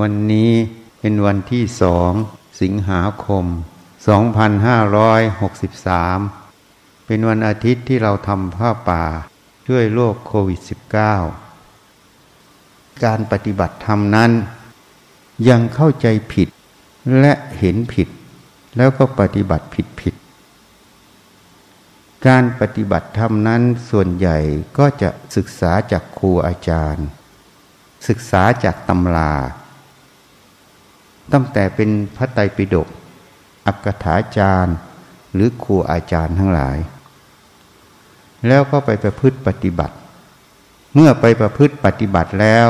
[0.00, 0.52] วันนี้
[1.00, 2.12] เป็นวันที่สอง
[2.62, 3.44] สิงหาคม
[5.06, 9.04] 2563 เป็นวันอาทิตย์ที่เราทำผ้าป่า
[9.66, 10.60] ช่วยโรคโควิด
[11.62, 14.30] -19 การปฏิบัติธรรมนั้น
[15.48, 16.48] ยังเข้าใจผิด
[17.20, 18.08] และเห็นผิด
[18.76, 20.14] แล้วก็ปฏิบัติผิดผิด
[22.26, 24.38] การปฏิบัติธรรมนั้นส่วนใหญ่
[24.78, 27.06] ก็จะศึกษาจากครูอาจารย์
[28.08, 29.34] ศึกษาจากตำรา
[31.32, 32.88] ตั้งแต่เป็นพระไตรปิฎก
[33.66, 34.76] อักกถาจารย์
[35.34, 36.78] หรือครูอาจารย์ทั้งหลาย
[38.48, 39.94] แล้วก็ไปประพฤติปฏิบัติ
[40.94, 42.68] เมื่อไปประพฤติปฏิบัติแล้ว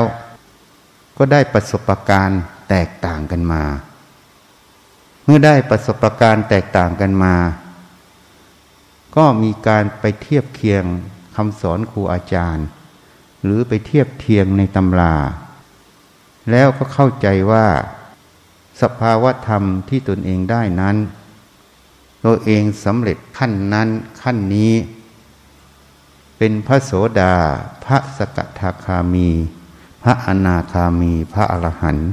[1.17, 3.63] ก็ได้ประสบการณ์แตกต่างกันมา
[5.25, 7.35] เมื่อได้ประสบการณ์แตกต่างกันมา
[9.15, 10.83] ก็มีการไปเทียบเคียง
[11.35, 12.65] คำสอนครูอาจารย์
[13.43, 15.15] หรือไปเทียบเทียงในตำรา
[16.51, 17.65] แล้วก็เข้าใจว่า
[18.81, 20.95] สภาวะธรรมที่ตนเองได้นั้น
[22.25, 23.89] ตัวเองสำเร็จขั้นนั้น
[24.21, 24.73] ขั้นนี้
[26.37, 27.33] เป็นพระโสดา
[27.85, 29.29] พระสกทาคามี
[30.03, 32.09] พระอนาคามี พระอรหันต์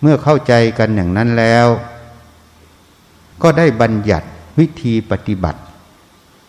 [0.00, 1.66] เมื่อเข้าใจกันอย่างนั้นแล้ว
[3.42, 4.26] ก็ได้บัญญัติ
[4.58, 5.60] วิธีปฏิบัติ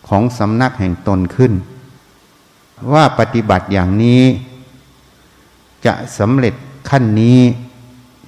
[0.08, 1.52] ของสำนักแห่งตนขึ้น
[2.92, 4.22] ว่าปฏิบัติอย่างนี้
[5.86, 6.54] จะสำเร็จ
[6.90, 7.38] ขั้นนี้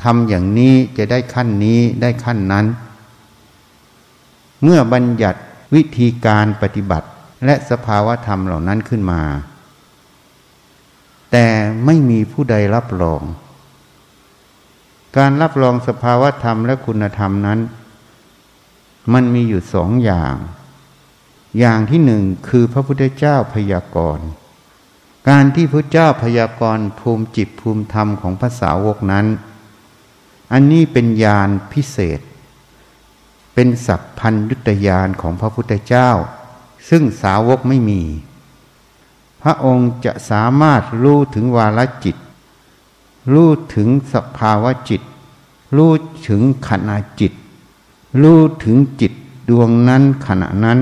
[0.05, 2.67] ทำอย่างนี้จะได้ขั้นนี้ได้ขั้นนั้น
[4.63, 5.41] เมื่อบัญญัติ
[5.75, 7.09] วิธีการปฏิบัติ
[7.45, 9.23] และสภาวธรรมเหล่านั้นขึ้นมา
[11.33, 11.47] แต่
[11.85, 13.23] ไม่มีผู้ใดรับรอง
[15.17, 17.59] การรับรองสภาวธรรมและคุณธรรมนั้น
[19.13, 20.35] มันมีอยู่สองอย่าง
[21.59, 24.27] อย่างที่หนึ่งคือพระพุทธเจ้าพยากรณ์
[25.29, 29.27] การที่พระเจ้าพยากรณ์ภูมิจิตภูมิธรรมของภาษาวกนั้น
[30.53, 32.21] อันนี้เป็นญาณพิเศษ
[33.55, 36.11] เป็นสัพพัญยุตยานของพระพุทธเจ้า
[36.89, 38.03] ซึ่งสาวกไม่มี
[39.43, 42.17] พระองค์จะสามารถรู้ถึงวาลจิต
[43.33, 45.03] รู้ถึงสภาวะจิต
[45.77, 45.93] รู้
[46.29, 47.33] ถึงขณะจิต
[48.23, 49.13] รู้ถึงจิต
[49.49, 50.79] ดวงนั้นขณะนั้น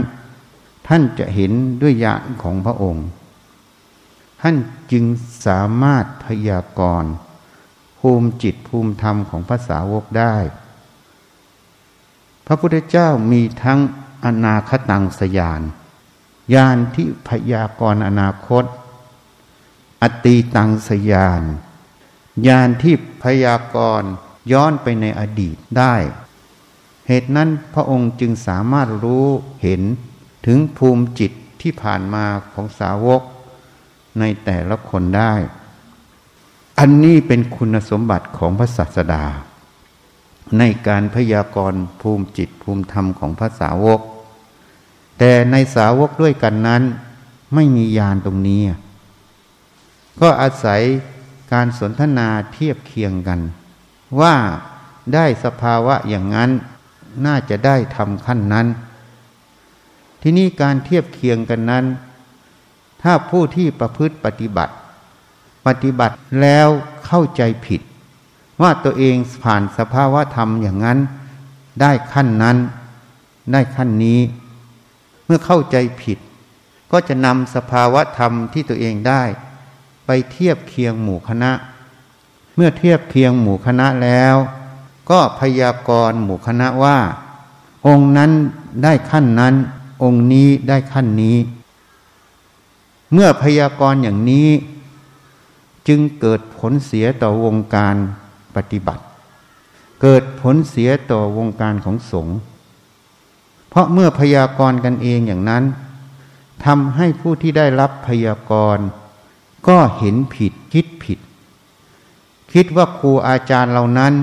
[0.86, 3.06] ท่านจะเห็นด้วยญาณของพระองค์
[4.40, 4.56] ท่าน
[4.90, 5.04] จึง
[5.46, 7.12] สามารถพยากรณ์
[8.02, 10.36] ภูมิจิตภูมิธรรมของภาษาวกได้
[12.46, 13.80] พระพุทธเจ้ามีทั้ง
[14.24, 15.62] อนาคตังสยาน
[16.54, 18.64] ญาณที่พยากรณ์อนาคต
[20.02, 21.42] อตีตังสยาน
[22.46, 24.10] ญาณที่พยากรณ์
[24.52, 25.94] ย้อนไปในอดีตได้
[27.08, 29.26] เหตุนั้นพระองค์จึงสามารถรู้
[29.62, 29.82] เห็น
[30.46, 33.22] ถึงภูมิจิตที่ผ่านมาของสาวก
[34.18, 35.34] ในแต่ละคนได้
[36.84, 39.24] อันนี้เป็นคุณสมบัติของพระศาสดา
[40.58, 44.00] ในการพยากรณ์ภูมิจิตภูมิธรรมของพระสาวก
[45.18, 46.82] แต่ในสาวกด้วยกันนั้น
[47.54, 48.62] ไม่มียานตรงนี้
[50.20, 50.80] ก็อาศัย
[51.52, 53.40] การสนทนาเทียบเคียงกัน
[54.20, 54.34] ว่า
[55.14, 56.50] ได้สภาวะอย่างนั้น
[57.26, 58.66] น่าจะได้ทำขั้นนั้น
[60.22, 61.84] ที่นี่การเทียบเคียงกันนั้น
[63.02, 64.74] ถ้าผู้ที่ประพฤติปฏิบัติ
[65.66, 66.68] ปฏิบัติแล้ว
[67.06, 67.80] เข้าใจผิด
[68.62, 70.98] ว่าตัวเองผ่านสภาวะธรรมอย่างนั้น
[71.80, 72.56] ได้ขั้นนั้น
[73.52, 74.20] ได้ขั้นนี้
[75.24, 76.18] เมื่อเข้าใจผิด
[76.92, 79.22] ก็จะนำสภาวะธรรมที่ตัวเองได้
[80.06, 81.52] ไปเทียบเคียงหมู่คณะ
[82.56, 84.34] เมื่อเทียบเคียงหมู่คณะแล้ว
[85.10, 86.98] ก็พยากรณ์หมู่คณะว่า
[87.86, 88.30] องค์นั้น
[88.84, 89.54] ได้ขั้นนั้น
[90.02, 91.36] องค์นี้ได้ขั้นนี้
[93.12, 94.48] เมื่อพยากรณ์อย่างนี้
[95.88, 97.96] จึงเกิดผลเสียต่อวงการ
[98.56, 99.02] ปฏิบัติ
[100.02, 102.36] เกิดผลเสียต่อวงการของสงฆ์
[103.68, 105.64] เพราะเมื่อพยากรณ์กันเองอย่างนั้น
[106.64, 108.84] ทำให้ผู้ที่ได้รับพยากรณ์
[109.68, 111.18] ก็เห็นผิดคิดผิด
[112.52, 114.14] คิดว่าครูอาจารย์เหล่านั้น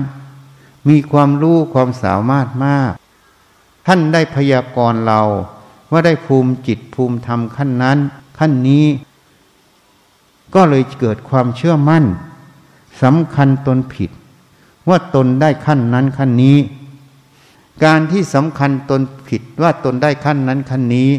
[0.88, 2.92] มีความรู้ความสามารถมาก
[3.86, 5.22] ท่านได้พยากรณ์เรา
[5.90, 7.98] ว่าได้ภูมิจิตภูมิธรรมขั้นนั้น
[8.38, 8.84] ขั้นนี้
[10.54, 12.04] ก็เลยเกิดความเชื่อมั่น
[13.02, 14.10] สำคัญตนผิด
[14.88, 16.58] ว่าตนได้ขั้นนั้นขั้นนี้
[17.84, 21.10] การที่สำคัญตนผิดว่าตนได้ขั้นนั้นขั้นนี้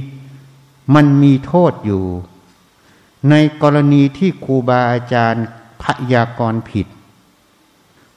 [0.96, 2.04] มันมีโทษอยู่
[3.30, 5.46] ในกรณีที่ครูบาอาจารย์
[5.82, 5.84] พ
[6.14, 6.88] ยากรผิด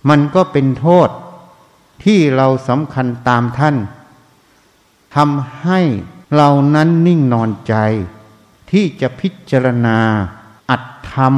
[0.08, 1.08] มันก็เป็นโทษ
[2.04, 3.76] ที่เราสำคัญตามท่าน
[5.16, 5.80] ทำให้
[6.36, 7.74] เรานั้นนิ่งนอนใจ
[8.70, 9.98] ที่จะพิจารณา
[10.70, 11.34] อัตธรรม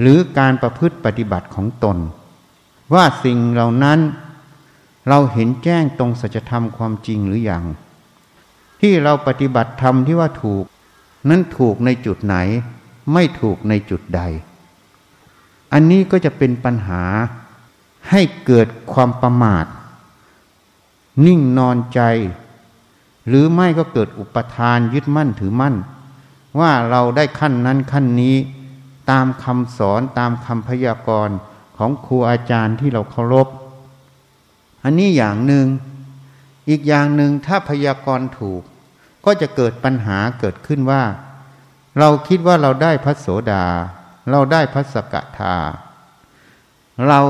[0.00, 1.98] หรือการประพฤติปฏิบัติของตน
[2.94, 3.98] ว่าสิ่งเหล่านั้น
[5.08, 7.64] เราเห็นแจ้งตรงสัจธรรมความจริงหรืออยัง
[8.80, 10.64] ที่เราปฏิบัติธรรมที่ว่าถูก
[11.28, 12.36] นั้นถูกในจุดไหน
[13.12, 14.20] ไม่ถูกในจุดใด
[15.72, 17.02] อันนี้ก็จะเป็นปัญหา
[18.10, 19.66] ให้เกิดความประมาท
[21.26, 22.00] นิ่งนอนใจ
[23.28, 25.74] หรือไม่ก็เกิดอุปทานยึดมั่นถือมั่น
[26.60, 28.36] ว่าเราได้ขั้นนั้นขั้นนี้
[29.10, 31.36] ตามคำสอนตามคำพยากรณ์
[31.76, 33.48] ของครูอาจารย์ที่เราเคารพ
[34.84, 35.66] อันนี้อย่างหนึ่ง
[36.68, 38.62] อีกอย่างหนึ่งถ้าพยากรณ์ถูก
[39.24, 41.02] ก็จะเกิดปัญหาเกิดขึ้นว่า
[41.98, 43.66] เราคิดว่าเราได้พระโสดา
[44.30, 45.56] เราได้พระสกทา
[47.08, 47.20] เรา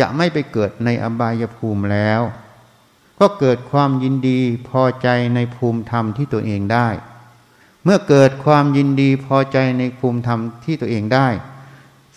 [0.00, 2.20] จะไม่ไปเกิดในอบายภูมิแล้ว
[3.20, 6.88] ก็เกิดความยินดีพอใจในภูมิธรรมที่ตัวเองได้
[7.86, 11.28] เมื่อเกิดความยินดีพอใจในภูมิธรรมที่ตัวเองได้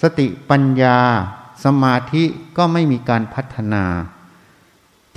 [0.01, 0.99] สติปัญญา
[1.63, 2.23] สมาธิ
[2.57, 3.85] ก็ไม่มีการพัฒนา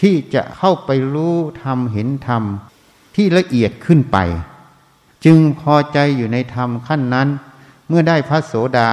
[0.01, 2.43] ที่จะเข้าไปรู้ธรรมเห็นธรรม
[3.17, 4.19] ที่ละเอียดขึ้นไป
[5.25, 7.29] จึงพอใจอยู่ในธรรมขั้นนั้น
[7.89, 8.93] เมื่อได้พระโสดา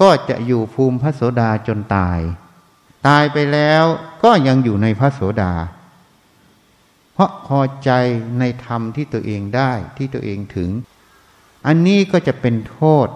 [0.00, 2.20] ก็จะอยู่ภูมิพระโสดาจนตาย
[3.06, 3.84] ตายไปแล้ว
[4.24, 5.52] ก็ยังอยู่ในพระโสดา
[7.14, 7.90] เพราะพอใจ
[8.38, 10.70] ในธรรมที่ตัวเองได้ที่ตัวเองถึง
[11.66, 13.08] อันนี้ก็จะเป็นโทษ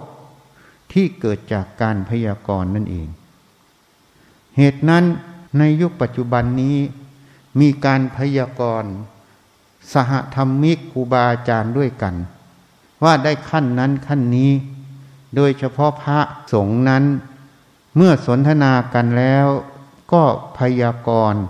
[0.93, 3.07] ที่เกิดจากการพยากรณ์นั่นเอง
[4.57, 5.03] เหตุนั้น
[5.57, 6.77] ในยุคปัจจุบันนี้
[7.59, 8.91] มีการพยากรณ์
[9.93, 12.15] สหธรรมิกครูบาอาจารย์ด้วยกัน
[13.03, 14.51] ว่าได้ขั้นนั้นขั้นนี้
[15.35, 16.19] โดยเฉพาะพระ
[16.53, 17.03] สงฆ์นั้น
[17.95, 19.47] เมื่อสนทนากันแล้ว
[20.13, 20.23] ก็
[20.57, 21.41] พยากรณ์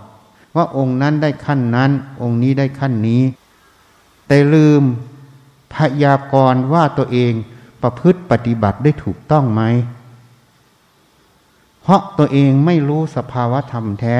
[0.59, 1.91] ว่าองค์นั้นได้ขั้นนั้น
[2.21, 3.21] องค์นี้ได้ขั้นนี้
[4.27, 4.83] แต่ลืม
[5.73, 7.33] พยากรณ์ว่าตัวเอง
[7.81, 9.61] ประพฤติปฏิบัติได้ถูกต้องไหม
[11.81, 14.19] เพราะตัวเองไม่รู้สภาวะธรรมแท้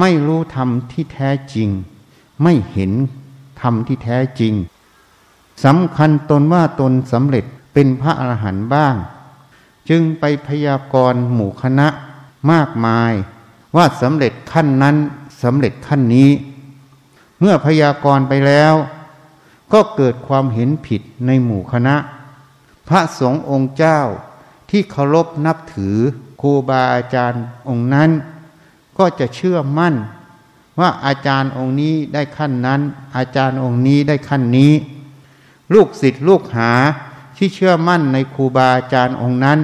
[0.00, 1.68] ไม่รู้ธรรมที่แท้จริง
[2.42, 2.92] ไม่เห็น
[3.60, 4.54] ธรรมที่แท้จริง
[5.64, 8.94] สำคัญตนว่าตนสำเร็จเป็นพระอรหันต์บ้าง
[9.88, 11.88] จึงไปพยากรณ์หมู่คณะ
[12.50, 13.12] มากมาย
[13.76, 14.96] ว่าสำเร็จขั้นนั้น
[15.42, 16.30] สำเร็จขั้นนี้
[17.38, 18.74] เมื่อพยากรณ์ไปแล้ว
[19.72, 21.96] ก็เกิดความเห็นผิดในหมู่คณะ
[22.88, 24.00] พระสงฆ์องค์เจ้า
[24.70, 25.96] ที่เคารพนับถือ
[26.40, 28.10] ครูบาอาจารย์องค์นั้น
[28.98, 29.94] ก็จะเชื่อมั่น
[30.80, 32.80] ว่าอาจารย์องค์นี้ได้ขั้นนั้น
[33.16, 34.72] อาจารย์องค์นี้ได้ขั้นนี้
[35.74, 36.72] ลูกศิษย์ลูกหา
[37.36, 39.58] ที่เชื่อมั่นในครูบาอาจารย์องค์นั้น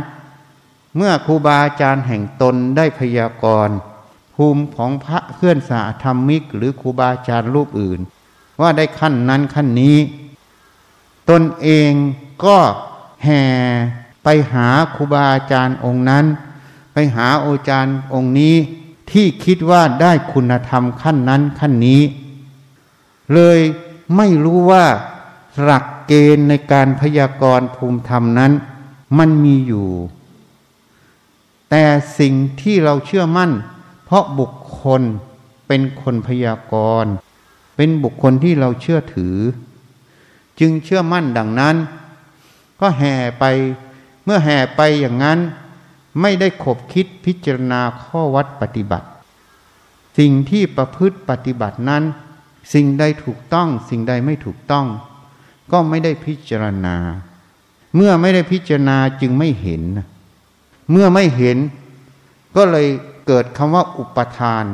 [0.97, 3.77] เมื่อครูบาอาจารย์แห่งตนได้พยากรณ์
[4.35, 8.01] ภูมิของพระเพื่อนสาธรรมิก หรือครูบาอาจารย์รูปอื่น
[8.61, 9.97] ว่าได้ขั้นนั้นขั้นนี้
[11.31, 11.93] ตนเอง
[12.45, 12.59] ก็
[13.25, 13.43] แห่
[14.25, 16.25] ไปหาครูบาอาจารย์องค์นั้น
[16.93, 18.55] ไปหาอาจารย์องค์นี้
[19.11, 22.03] ที่คิดว่าได้คุณธรรมขั้นนั้นขั้นนี้
[23.35, 23.61] เลย
[24.17, 24.85] ไม่รู้ว่า
[25.63, 28.53] หลักเกณฑ์ในการพยากรณ์ภูมิธรรมนั้น
[29.19, 29.89] มันมีอยู่
[31.71, 31.85] แต่
[32.19, 33.51] สิ่งที่เราเชื่อมั่น
[34.15, 35.03] ราะบุคคล
[35.67, 36.75] เป็นคนพยาก
[37.05, 37.13] รณ์
[37.77, 39.37] เป็นบุคคลที่เราเชื่อถือ
[40.61, 41.77] จึงเชื่อมั่นดังนั้น
[42.81, 43.45] ก็แห่ไป
[44.25, 45.39] เมื่อแห่ไปอย่างนั้น
[46.21, 49.09] ไม่ได้ขบคิดพิจารณาข้อวัดปฏิบัติ
[50.19, 52.03] สิ่งที่ประพฤติปฏิบัตินั้น
[52.75, 54.87] สิ่งใดถูกต้อง สิ่งใดไม่ถูกต้อง
[55.73, 56.97] ก็ไม่ได้พิจารณา
[57.97, 59.83] เมื่อไม่ได้พิจารณาจึงไม่เห็น
[60.91, 61.59] เมื่อไม่เห็น
[62.57, 62.87] ก็เลย
[63.27, 64.65] เกิดคำว่าอุปทาน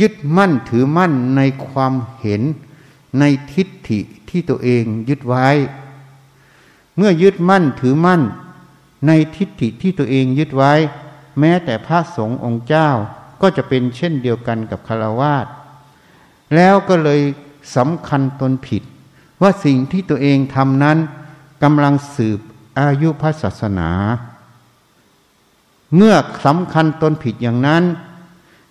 [0.00, 2.42] ยึดมั่นถือมั่นในความเห็น
[3.18, 4.00] ในทิฏฐิ
[4.30, 5.48] ที่ตัวเองยึดไว้
[6.96, 8.22] เมื่อยึดมั่นถือมั่น
[9.06, 10.72] ในทิฏฐิที่ตัวเองยึดไว้
[11.38, 12.90] แม้แต่พระสงฆ์องค์เจ้า
[13.42, 15.46] ก็จะเป็นเช่นเดียวกันกับคารวาส
[16.54, 17.20] แล้วก็เลย
[17.76, 18.82] สำคัญตนผิด
[19.42, 20.98] ว่าสิ่งที่ตัวเองทำนั้น
[21.62, 22.40] กำลังสืบ
[22.78, 23.90] อายุพระศาสนา
[25.96, 26.14] เมื่อ
[26.46, 27.84] สำคัญตนผิดอย่างนั้น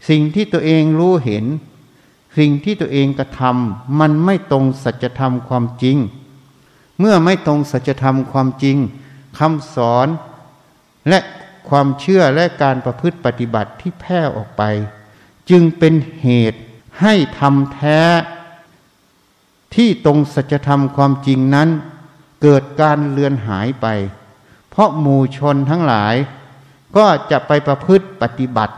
[0.09, 1.45] สิ่งที่ตัวเองรู้เห็น
[2.37, 5.97] สิ่งที่ตัวเองกระทำมันไม่ตรงสัจธรรมความจริง
[6.99, 8.77] เมื่อไม่ตรงสัจธรรมความจริง
[9.39, 10.07] คำสอน
[11.09, 11.19] และ
[11.69, 14.63] ความเชื่อและการประพฤติปฏิบัติที่แพร่ออกไป
[15.49, 16.59] จึงเป็นเหตุ
[17.01, 18.01] ให้ทำแท้
[19.75, 21.69] ที่ตรงสัจธรรมความจริงนั้น
[22.41, 23.87] เกิดการเลือนหายไป
[24.69, 26.15] เพราะหมู่ชนทั้งหลาย
[26.95, 28.75] ก็จะไปประพฤติปฏิบัติ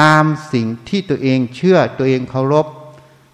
[0.00, 2.66] ตามสิ่งที่ตัวเองเชื่อตัวเองเคารพ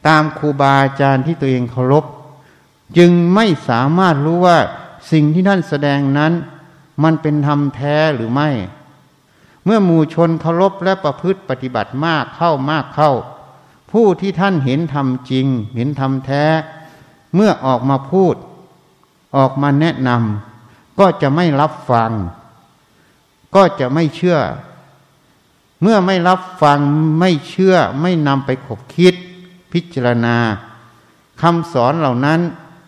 [0.08, 2.04] ตามครูบาอาจารย์ที่ตัวเองเคารพ
[2.98, 4.58] จึงไม่สามารถรู้ว่า
[5.12, 6.32] สิ่งที่ท่านแสดงนั้น
[7.02, 8.50] มันเป็นธรรมแท้หรือไม่
[9.64, 13.12] เมื่อหมู่ชนเคารพและประพฤติปฏิบัติมากเข้ามากเข้า
[13.92, 15.46] ผู้ที่ท่านเห็นธรรมจริง
[15.76, 16.44] เห็นธรรมแท้
[17.34, 18.34] เมื่อออกมาพูด
[19.36, 22.12] ออกมาแนะนำก็จะไม่รับฟัง
[23.54, 24.38] ก็จะไม่เชื่อ
[25.82, 26.80] เมื่อไม่รับฟัง
[27.20, 29.14] ไม่เชื่อไม่นำไปขบคิด
[29.72, 30.36] พิจารณา
[31.42, 32.40] คำสอนเหล่านั้น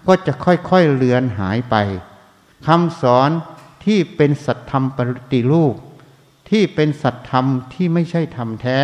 [0.07, 1.75] ก็จะค่อยๆเลือนหายไป
[2.67, 3.31] คำสอน
[3.85, 4.99] ที่เป็นสัตธรรมป
[5.33, 5.75] ฏิรูป
[6.51, 8.81] ที่เป็นสัตธรรมที่ไม่ใช่ธรรมแท้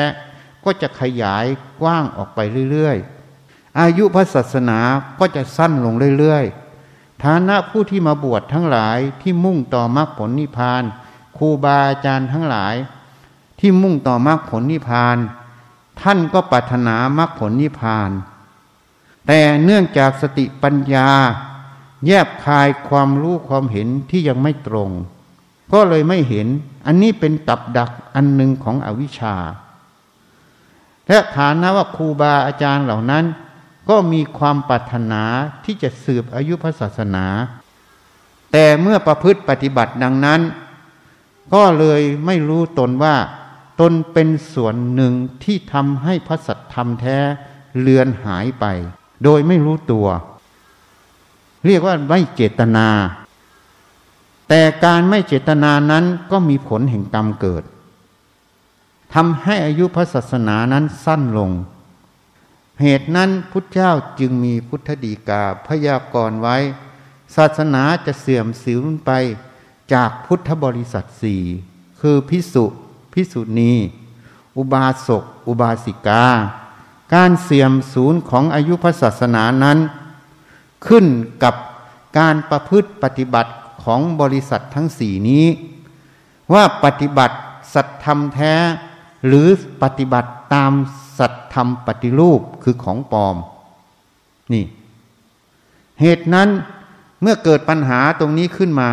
[0.65, 1.45] ก็จะขยาย
[1.81, 4.81] กว้างออกไปเรื่อยๆ อายุพระศาสนา
[5.19, 10.83] ก็จะสั้นลงเรื่อยๆ ฐานะผู้ที่มาบวชทั้งหลายที่มุ่งต่อมรรคผลนิพพาน
[11.43, 12.75] รูบาอาจารย์ทั้งหลาย
[13.59, 15.17] ที่มุ่งต่อมรรคผลนิพพาน
[16.01, 18.11] ท่านก็ปรารถนามรรคผลนิพพาน
[19.27, 21.09] แต่เนื่องจากสติปัญญา
[22.07, 24.91] แยบคายความรู้ความเห็นที่ยังไม่ตรง
[25.73, 26.47] ก็เลยไม่เห็น
[26.87, 29.37] อันนี้เป็นตับดักอันหนึ่งของอวิชชา
[31.09, 33.25] และฐานะว่าครูบาอาจารย์เหล่านั้น
[33.89, 35.23] ก็มีความปรารถนา
[35.65, 37.27] ที่จะสืบอายุพระศาสนา
[38.53, 40.41] แต่เมื่อประพฤติปฏิบัติดังนั้น
[41.55, 43.17] ก็เลยไม่รู้ตนว่า
[43.81, 45.13] ตนเป็นส่วนหนึ่ง
[45.45, 47.19] ที่ทำให้พระสัตธรรมแท้
[47.81, 48.65] เลือนหายไป
[49.25, 50.07] โดยไม่รู้ตัว
[51.67, 52.89] เรียกว่าไม่เจตนา
[54.49, 57.65] แต่การไม่เจตนานั้นก็มีผลแห่งกรรมเกิด
[59.15, 61.51] ทำให้อายุพระศาสนานั้นสั้นลง
[62.81, 66.57] เหตุนั้นพุทธเจ้าจึงมีพุทธดีกาพยากรณ์ไว้
[67.37, 69.11] ศาสนาจะเสื่อมสิวไป
[69.93, 71.43] จากพุทธบริษัทสี่
[72.01, 72.65] คือพิสุ
[73.13, 73.73] พิสุณี
[74.57, 76.25] อุบาสก อุบาสิกา
[77.15, 79.79] การเสื่อมศูนย์ของอายุพระศาสนานั้น
[80.87, 81.07] ขึ้น
[81.43, 81.55] กับ
[82.19, 83.53] การประพฤติปฏิบัติ
[83.85, 85.47] ของบริษัททั้งสี่นี้
[86.53, 87.37] ว่าปฏิบัติ
[87.75, 88.55] สัตธรรมแท้
[89.27, 89.49] หรือ
[89.83, 90.73] ปฏิบัติตาม
[91.19, 93.37] สัตธรรมปฏิรูปคือของปลอม
[94.53, 94.65] นี่
[96.01, 96.49] เหตุนั้น
[97.23, 98.91] เมื่อเกิดปัญหาตรงนี้ขึ้นมา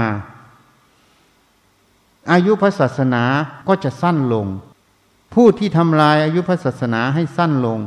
[2.32, 3.24] อายุพระศาสนา
[3.68, 4.48] ก็จะสั้นลง
[5.34, 7.80] ผู้ที่ทำลายอายุพระศาสนาให้สั้นลง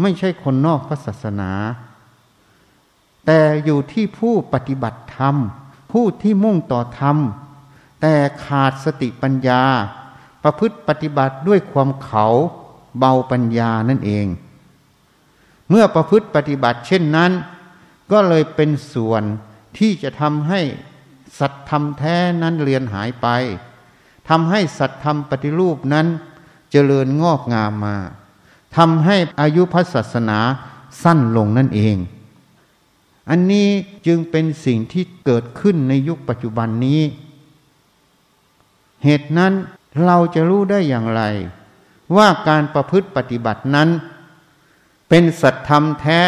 [0.00, 1.50] ไม่ใช่คนนอกพระศาสนา
[3.26, 5.36] แต่อยู่ที่ผู้ปฏิบัติธรรม
[5.92, 7.16] ผู้ที่มุ่งต่อธรรม
[8.00, 8.14] แต่
[8.44, 9.62] ขาดสติปัญญา
[10.42, 12.26] ประพฤติปฏิบัติด้วยความเขา
[12.98, 14.26] เบาปัญญานั่นเอง
[15.68, 17.32] เมื่อประพฤติปฏิบัติเช่นนั้น
[18.12, 19.22] ก็เลยเป็นส่วน
[19.78, 20.60] ที่จะทำให้
[21.38, 23.26] สัตธรรมแท้นั้นเลือนหายไป
[24.28, 26.06] ทำให้สัตธรรมปฏิรูปนั้น
[26.70, 27.96] เจริญงอกงามมา
[28.76, 30.38] ทำให้อายุพระศาสนา
[31.02, 31.96] สั้นลงนั่นเอง
[33.30, 33.68] อันนี้
[34.06, 37.00] จึงเป็นสิ่งที่เกิดขึ้นในยุคปัจจุบันนี้
[39.04, 39.52] เหตุนั้น
[40.04, 41.22] เราจะรู้ได้อย่างไร
[42.16, 43.88] ว่าการประพฤติปฏิบัตินั้น
[45.08, 46.22] เป็นสัตธรรมแท้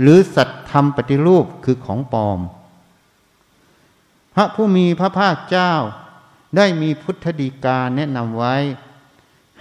[0.00, 2.38] หรือสัตธรรมปฏิรูปคือของปลอม
[4.34, 5.72] พระผู้มีพระภาคเจ้า
[6.56, 8.56] ได้มีพุทธดีกาแนะนำไว้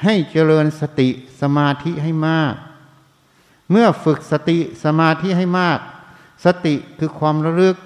[0.03, 1.09] ให้เจริญสติ
[1.41, 2.53] สมาธิให้มาก
[3.69, 5.79] เมื่อฝึกสติสมาธิให้มาก
[6.45, 7.77] สติคือความระลึก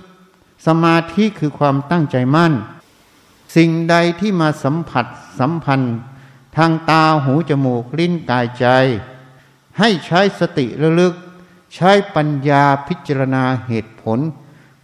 [0.68, 2.54] สมาธิคือความตั้งใจมั่น
[3.56, 5.06] สิ่งใดที่มาสัมผัส
[5.40, 5.98] สัมพันธ์
[6.58, 8.66] ทางตาหูจมูกลิ้นกายใจ
[9.80, 11.14] ให้ใช้สติระลึก
[11.76, 14.20] ใช้ปัญญาพิจารณาเหตุผล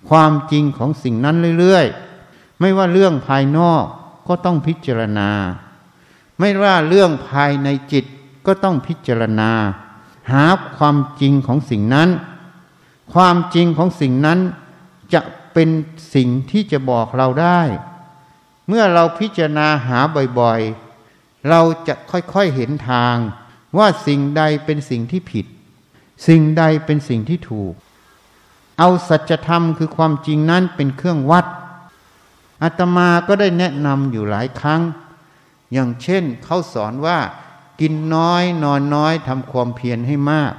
[0.09, 3.85] ความจริงของสิ่งนั้นเรื่อยๆ ไม่ว่าเรื่องภายนอก
[4.29, 5.29] ก็ต้องพิจารณา
[6.39, 8.05] ไม่ว่าเรื่องภายในจิต
[8.45, 9.51] ก็ต้องพิจารณา
[10.31, 10.45] หา
[10.77, 12.09] ความจริงของสิ่งนั้น
[13.13, 14.39] ความจริงของสิ่งนั้น
[15.13, 15.21] จะ
[15.53, 15.69] เป็น
[16.15, 17.61] สิ่งที่จะบอกเราได้
[18.67, 19.99] เมื่อเราพิจารณาหา
[20.39, 23.15] บ่อยๆ เราจะค่อยๆเห็นทาง
[23.77, 25.45] ว่าสิ่งใดเป็นสิ่งที่ผิด
[26.27, 27.73] สิ่งใดเป็นสิ่งที่ถูก
[28.79, 31.45] เอาสัจธรรมคือความจริงนั้นเป็นเครื่องวัด
[32.63, 34.81] อาตมาก็ได้แนะนำอยู่หลายครั้ง
[35.73, 37.17] อย่างเช่นเขาสอนว่า
[37.81, 40.53] กินน้อยนอนน้อยทำความเพียรให้มาก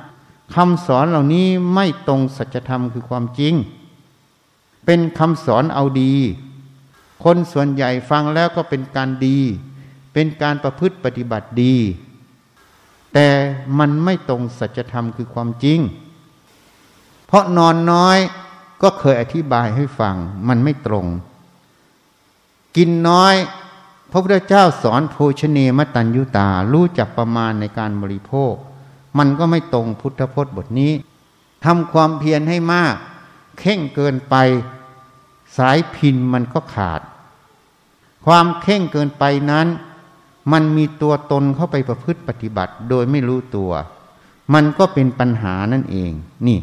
[0.54, 3.54] คำสอนเหล่านี้ไม่ตรงสัจธรรมคือความจริง
[4.85, 6.14] เป็นคำสอนเอาดี
[7.25, 9.38] คนส่วนใหญ่ฟังแล้วก็เป็นการดี
[10.12, 11.76] เป็นการประพฤติปฏิบัติดี
[13.14, 13.28] แต่
[13.78, 15.80] มันไม่ตรงสัจธรรมคือความจริง
[17.26, 18.19] เพราะนอนน้อย
[18.83, 20.14] ก็เคยอธิบายให้ฟัง
[20.49, 21.07] มันไม่ตรง
[22.76, 23.34] กินน้อย
[24.10, 28.54] พระพุทธเจ้าสอนโภชเนมตัญยุตา รู้จักประมาณในการบริโภค
[29.18, 30.92] มันก็ไม่ตรงพุทธพจน์บทนี้
[31.64, 32.94] ทำความเพียรให้มาก
[33.58, 34.34] เข่งเกินไป
[35.56, 37.00] สายพินมันก็ขาด
[38.26, 39.66] ความเข่งเกินไปนั้น
[40.52, 43.72] มันมีตัวตนเข้าไปประพฤติปฏิบัติ โดยไม่รู้ตัว
[44.54, 46.12] มันก็เป็นปัญหานั่นเอง
[46.46, 46.58] นี่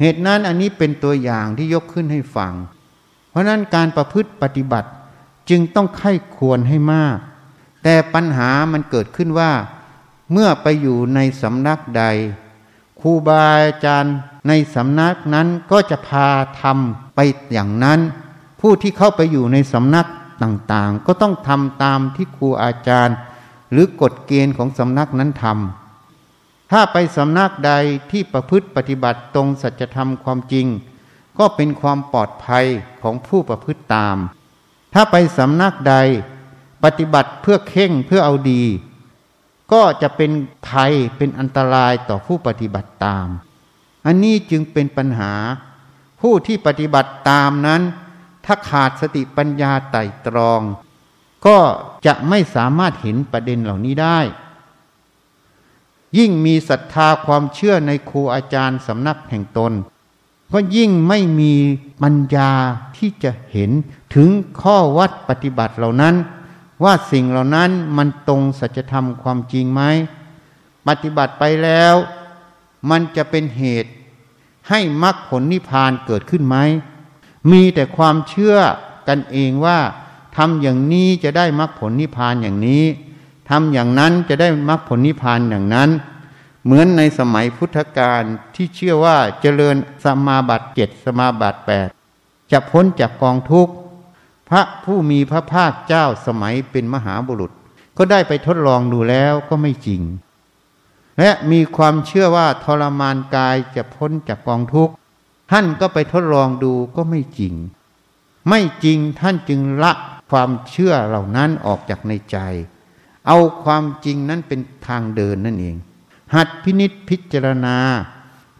[0.00, 2.52] เหตุนั้นอันนี้เป็นตัวอย่างที่ยกขึ้นให้ฟัง
[3.32, 4.88] เพราะนั้นการประพฤติปฏิบัติ
[5.50, 7.18] จึงต้องไข้ควรให้มาก
[7.82, 9.52] แต่ปัญหามันเกิดขึ้นว่า
[10.32, 12.04] เมื่อไปอยู่ในสำนักใด
[13.00, 14.14] ครูบาอาจารย์
[14.48, 16.28] ในสำนักนั้นก็จะพา
[16.60, 17.20] ทำไป
[17.52, 18.00] อย่างนั้น
[18.60, 20.08] ผู้ที่เข้าไปอยู่ในสำนัก
[20.42, 23.16] ต่างๆ ก็ต้องทำตามที่ครูอาจารย์
[23.72, 27.72] หรือกฎเกณฑ์ของสำนักนั้นทำถ้าไปสำนักใด
[28.10, 30.66] ที่ประพฤติปฏิบัติตรงสัจธรรมความจริง
[31.38, 32.66] ก็เป็นความปลอดภัย
[33.02, 34.16] ของผู้ประพฤติตาม
[34.94, 35.94] ถ้าไปสำนักใด
[36.84, 38.62] ปฏิบัติเพื่อเข่งเพื่อเอาดี
[39.72, 40.30] ก็จะเป็น
[40.68, 43.26] ภัยเป็นอันตรายต่อผู้ปฏิบัติตาม
[44.06, 45.32] อันนี้จึงเป็นปัญหา
[46.20, 47.82] ผู้ที่ปฏิบัติตามนั้น
[48.44, 50.60] ถ้าขาดสติปัญญาไต่ตรอง
[51.46, 51.58] ก็
[52.06, 54.18] จะไม่สามารถเห็นประเด็นเหล่านี้ได้
[56.18, 59.72] ยิ่งมีศรัทธาความเชื่อในครูอาจารย์สำนักแห่งตน
[60.52, 61.52] ก็ยิ่งไม่มี
[62.02, 62.50] ปัญญา
[62.96, 63.70] ที่จะเห็น
[64.14, 64.28] ถึง
[64.60, 66.14] ข้อวัดปฏิบัติเหล่านั้น
[66.84, 69.82] ว่าสิ่งเหล่านั้นมันตรงสัจธรรมความจริงไหม
[70.86, 71.94] ปฏิบัติไปแล้ว
[72.90, 73.90] มันจะเป็นเหตุ
[74.68, 76.56] ให้มรรคผลนิพพานเกิดขึ้นไหม
[77.50, 78.56] มีแต่ความเชื่อ
[79.08, 79.78] กันเองว่า
[80.36, 82.84] ทำอย่างนี้จะได้มรรคผลนิพพานอย่างนี้
[83.50, 85.90] ทำอย่างนั้นจะได้มรรคผลนิพพานอย่างนั้น
[86.64, 88.22] เหมือนในสมัยพุทธกาล
[88.54, 91.88] ที่เชื่อว่าเจริญสมาบัติเจ็ดสมาบัติแปด
[92.52, 93.72] จะพ้นจากกองทุกข์
[94.48, 97.52] พระผู้มีพระภาคเจ้าสมัยเป็นมหาบุรุษ
[97.96, 100.02] ก็ได้ไปทดลองดูแล้วก็ไม่จริง
[101.18, 104.94] และมีความเชื่อว่าทรมานกายจะพ้นจากกองทุกข์
[105.50, 107.54] ท่านก็ไปทดลองดูก็ไม่จริง
[108.48, 109.92] ไม่จริงท่านจึงละ
[110.30, 112.36] ความเชื่อเหล่านั้นออกจากในใจ
[113.26, 115.76] เอาความจริงนั้นเป็นทางเดินนั่นเอง
[116.34, 117.76] หัดพินิษพิจารณา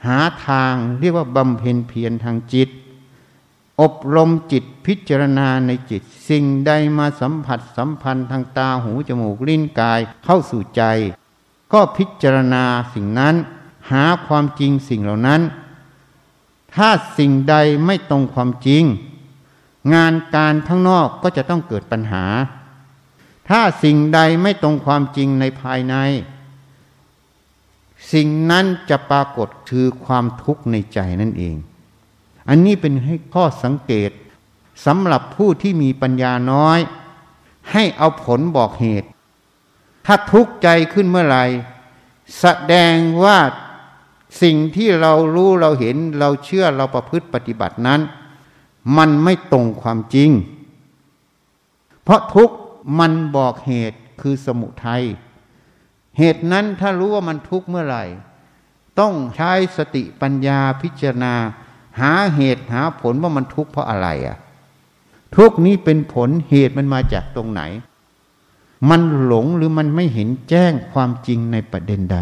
[0.06, 2.68] หาทางเรียกว่าบำเพ็ญเพียรทางจิต
[3.80, 10.82] อบรมจิตพิจารณาในจิต สิ่งใดมาสัมผัสสัมพันธ์ทางตาหูจมูกลิ้นกายเข้าสู่ใจ
[11.72, 13.34] ก็พิจารณาสิ่งนั้น
[13.90, 15.40] หาความจริงสิ่งเหล่านั้น
[16.74, 17.54] ถ้าสิ่งใด
[17.84, 18.84] ไม่ตรงความจริง
[19.94, 22.24] งานการข้างนอกก็จะต้องเกิดปัญหา
[23.48, 25.94] ถ้าสิ่งใดไม่ตรงความจริงในภายใน
[28.12, 31.56] สิ่งนั้นจะปรากฏคือความทุกข์ในใจนั่นเอง
[32.48, 34.10] อันนี้เป็นให้ข้อสังเกต
[34.86, 36.78] สำหรับผู้ที่มีปัญญาน้อย
[37.72, 39.08] ให้เอาผลบอกเหตุ
[40.06, 41.44] ถ้าทุกข์ใจขึ้นเมื่อไหร่
[42.40, 43.38] แสดงว่า
[44.42, 48.00] สิ่งที่เรารู้เราเห็นเราเชื่อเราประพฤติปฏิบัตินั้น
[48.96, 50.30] มันไม่ตรงความจริง
[52.02, 52.56] เพราะทุกข์
[52.98, 55.04] มันบอกเหตุคือสมุทัย
[56.18, 58.04] เหตุนั้นถ้ารู้ว่ามันทุกข์เมื่อไหร่
[59.00, 61.34] ต้องใช้สติปัญญาพิจารณา
[62.00, 64.38] หาเหตุหาผลว่ามันทุกข์เพราะอะไรอะ
[65.36, 67.62] ทุกนี้เป็นผลเหตุมันมาจากตรงไหน
[68.90, 72.18] มันหลงหรือมันไม่เห็นแจ้งความจริงในประเด็นใด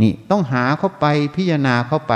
[0.00, 2.14] นี่ต้องหาเข้าไปพิจารณาเข้าไป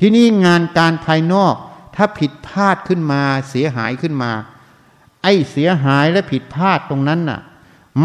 [0.00, 1.54] ที่นี่งานการภายนอก
[1.96, 4.32] ถ้าผิดพลาดขึ้นมา เสียหายขึ้นมา
[5.22, 7.40] ไอ้เสียหายและผิดพลาดตรงนั้นน่ะ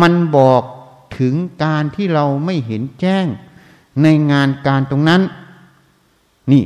[0.02, 0.62] มันบอก
[1.20, 3.26] ถึงการที่เราไม่เห็นแจ้ง
[4.04, 5.22] ในงานการตรงนั้น
[6.52, 6.64] นี่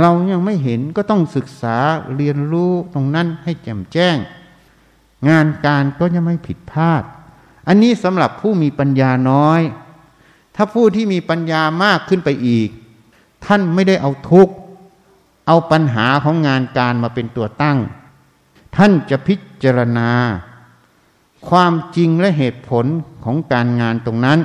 [0.00, 1.76] เรายังไม่เห็นก็ต้องศึกษา
[2.16, 4.16] เรียนรู้ตรงนั้นให้แจ่มแจ้ง
[5.28, 7.02] งานการก็จะไม่ผิดพลาด
[7.68, 9.60] อันนี้สำหรับผู้มีปัญญาน้อย
[10.54, 12.68] ถ้าผู้ที่มีปัญญามากขึ้นไปอีก
[13.44, 14.54] ท่านไม่ได้เอาทุกข์
[15.46, 17.78] เอาปัญหาของงานการมาเป็นตัวตั้ง
[18.76, 20.10] ท่านจะพิจารณา
[21.48, 22.86] ความจริงและเหตุผล
[23.30, 24.40] ของการงานตรงนั้น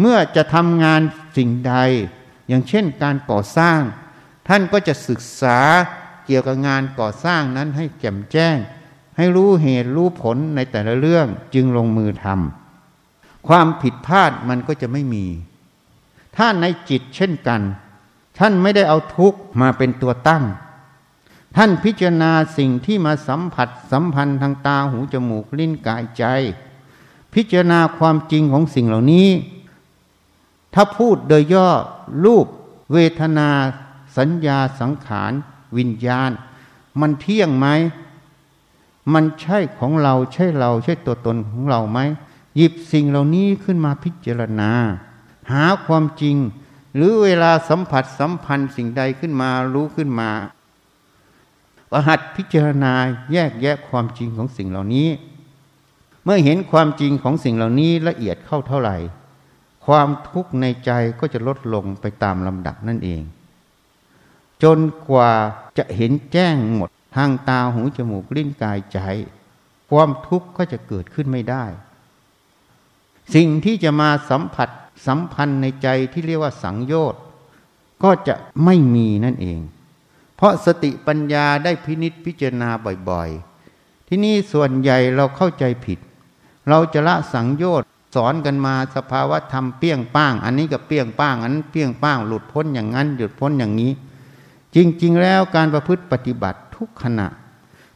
[0.00, 1.00] เมื่อจะทำงาน
[1.36, 1.74] สิ่งใด
[2.48, 3.80] อย่างเช่นการก่อสร้าง
[4.48, 5.58] ท่านก็จะศึกษา
[6.26, 8.56] เกี่ยวกับงานก่อสร้างนั้นให้แจ่มแจ้ง
[9.16, 15.26] ให้รู้เหตุรู้ผลในแต่ละเรื่องจึงลงมือทำความผิดพลาดมันก็จะไม่มี
[16.36, 17.60] ถ้าในจิตเช่นกัน
[18.38, 20.44] ท่านไม่ได้เอาทุกข์มาเป็นตัวตั้ง
[21.56, 26.24] ท่านพิจารณาสิ่งที่มาสัมผัสสัมพันธ์ทางตาหูจมูกลิ้นกายใจ
[27.36, 29.28] พิจารณาความจริงของสิ่งเหล่านี้
[30.74, 31.68] ถ้าพูดโดยย่อ
[32.24, 32.46] รูป
[32.92, 33.48] เวทนา
[34.16, 35.32] สัญญาสังขาร
[35.76, 36.30] วิญญาณ
[37.00, 37.66] มันเที่ยงไหม
[39.12, 41.98] มันใช่ของเราใช่เราใช่ตัวตนของเราไหม
[42.56, 44.70] หยิบสิ่งเหล่านี้ขึ้นมาพิจารณา
[45.52, 46.36] หาความจริง
[46.94, 50.30] หรือเวลาสัมผัสสัมพันธ์สิ่งใดขึ้นมารู้ขึ้นมา
[51.90, 52.92] ประหัดพิจารณา
[53.32, 55.08] แยกแยะความจริงของสิ่งเหล่านี้
[56.26, 58.96] เมื่อเห็นความจริงของสิ่งเหล่านี้ละเอียดเข้าเท่าไหร่
[59.86, 63.22] ความทุกข์ในใจก็จะลดลงไปตามลำดับนั่นเอง
[64.62, 64.78] จน
[65.10, 65.32] กว่า
[65.78, 68.98] จะเห็นแจ้งหมดทางตาหูจมูกลิ้นกายใจ
[69.90, 71.64] ความทุกข์ก็จะเกิดขึ้นไม่ได้
[73.34, 74.68] สิ่งที่จะมาสัมผัส
[75.06, 77.22] สัมพันธ์ในใจที่เรียกว่าสังโยชน์
[78.02, 78.34] ก็จะ
[78.64, 79.58] ไม่มีนั่นเอง
[80.36, 82.70] เพราะสติปัญญาได้พินิษพิจารณา
[83.10, 85.98] บ่อยๆ ที่นี่ส่วนใหญ่เราเข้าใจผิด
[86.68, 93.92] เราจะละสังโยชน์สอนกันมาสภาวะธรรมเปี้ยงป้าง อันนี้ก็เปี้ยงป้าง อันนั้นเปี้ยงป้าง หลุดพ้นอย่างนั้นหยุดพ้นอย่างนี้
[94.74, 97.26] จริง ๆ แล้วการประพฤติปฏิบัติทุกขณะ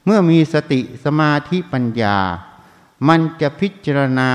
[0.05, 2.17] เมื่อมีสติสมาธิปัญญา
[3.09, 4.31] มันจะพิจารณา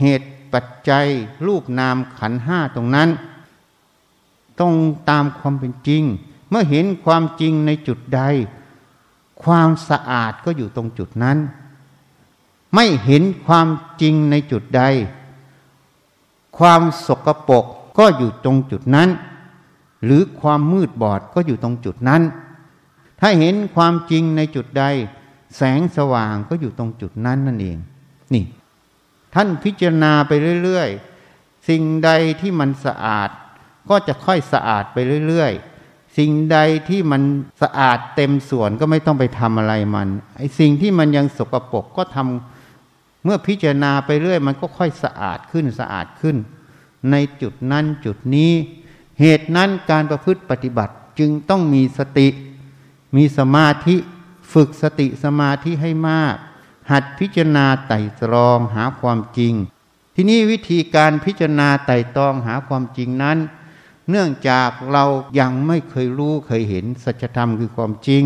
[0.00, 1.06] เหตุปัจจัย
[1.46, 3.08] รูปนามขันห้าตรงนั้น
[4.60, 4.74] ต้อง
[5.10, 6.02] ตามความเป็นจริง
[6.50, 8.20] เมื่อเห็นความจริงในจุดใด
[9.42, 11.38] ความสะอาดก็อยู่ตรงจุดนั้น
[12.74, 13.66] ไม่เห็นความ
[14.00, 14.82] จริงในจุดใด
[16.58, 17.64] ความสกปรก
[17.98, 19.08] ก็อยู่ตรงจุดนั้น
[20.04, 22.22] หรือความมืดบอดก็อยู่ตรงจุดนั้น
[23.20, 24.84] ถ้าเห็นความจริงในจุดใด
[25.56, 27.78] แสงสว่างก็อยู่ตรงจุดนั้นนั่นเอง
[28.34, 28.44] นี่
[29.34, 30.32] ท่านพิจารณาไป
[30.64, 33.30] เรื่อยๆ สิ่งใดที่มันสะอาด
[33.88, 34.96] ก็จะค่อยสะอาดไป
[35.28, 37.22] เรื่อยๆสิ่งใดที่มัน
[37.62, 42.59] สะอาดเต็มส่วนก็ไม่ต้องไปทำอะไรมันไอ้สิ่งที่มันยังสกปรกก็ทำ
[43.24, 46.36] เมื่อพิจารณาไปเรื่อย มันก็ค่อยสะอาดขึ้นสะอาดขึ้น
[47.10, 48.52] ในจุดนั้นจุดนี้
[49.20, 52.28] เหตุนั้นการประพฤติปฏิบัติจึงต้องมีสติ
[53.16, 53.96] มีสมาธิ
[54.52, 56.36] ฝึกสติสมาธิให้มาก
[56.90, 59.54] หัดพิจารณาไต่ตรองหาความจริง
[60.14, 63.38] ที่นี้วิธีการพิจารณาไต่ตรองหาความจริงนั้น
[64.10, 65.04] เนื่องจากเรา
[65.40, 68.24] ยังไม่เคยรู้เคยเห็นสัจธรรมคือความจริง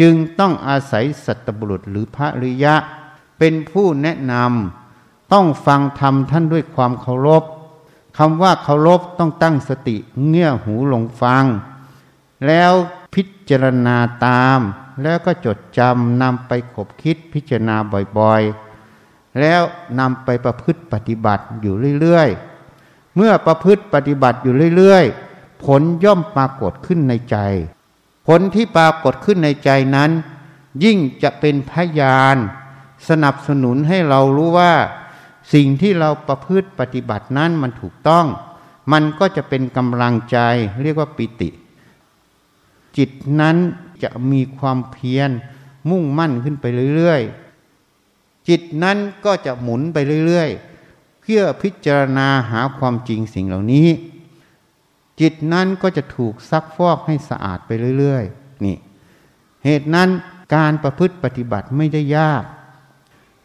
[0.00, 2.74] จึงต้องอาศัยสัตบุรุษหรือพระริยะ
[3.38, 7.44] เป็นผู้แนะนำต้องฟังธรรมท่านด้วยความเคารพ
[8.18, 9.96] คำว่าเคารพต้องตั้งสติ
[10.28, 11.44] เงี่ยหูลงฟัง
[12.46, 12.72] แล้ว
[13.14, 14.60] พิจารณาตาม
[15.02, 17.76] แล้วก็จดจำนำไปขบคิดพิจารณา
[18.18, 19.62] บ่อยๆ แล้ว
[19.98, 27.36] นำไปประพฤติปฏิบัติอยู่เรื่อยๆ เมื่อประพฤติปฏิบัติอยู่เรื่อยๆ ผลย่อมปรากฏขึ้นในใจ
[28.26, 30.10] ผลที่ปรากฏขึ้นในใจนั้น
[30.84, 32.36] ยิ่งจะเป็นพยาน
[33.08, 34.74] สนับสนุนให้เรารู้ว่า
[35.54, 38.26] สิ่งที่เราประพฤติปฏิบัตินั้นมันถูกต้อง
[38.92, 40.38] มันก็จะเป็นกำลังใจ
[40.82, 41.50] เรียกว่าปิติ
[42.96, 43.56] จิตนั้น
[44.02, 45.30] จะมีความเพียร
[45.90, 46.64] มุ่งมั่นขึ้นไป
[46.96, 53.88] เรื่อยๆ จิตนั้นก็จะหมุนไปเรื่อยๆ เพื่อพิจารณาหาความจริงสิ่งเหล่านี้
[55.20, 58.76] จิตนั้นก็จะถูกซักฟอกให้สะอาดไปเรื่อยๆ นี่
[59.64, 60.08] เหตุนั้น
[60.54, 62.44] การประพฤติปฏิบัติไม่ได้ยาก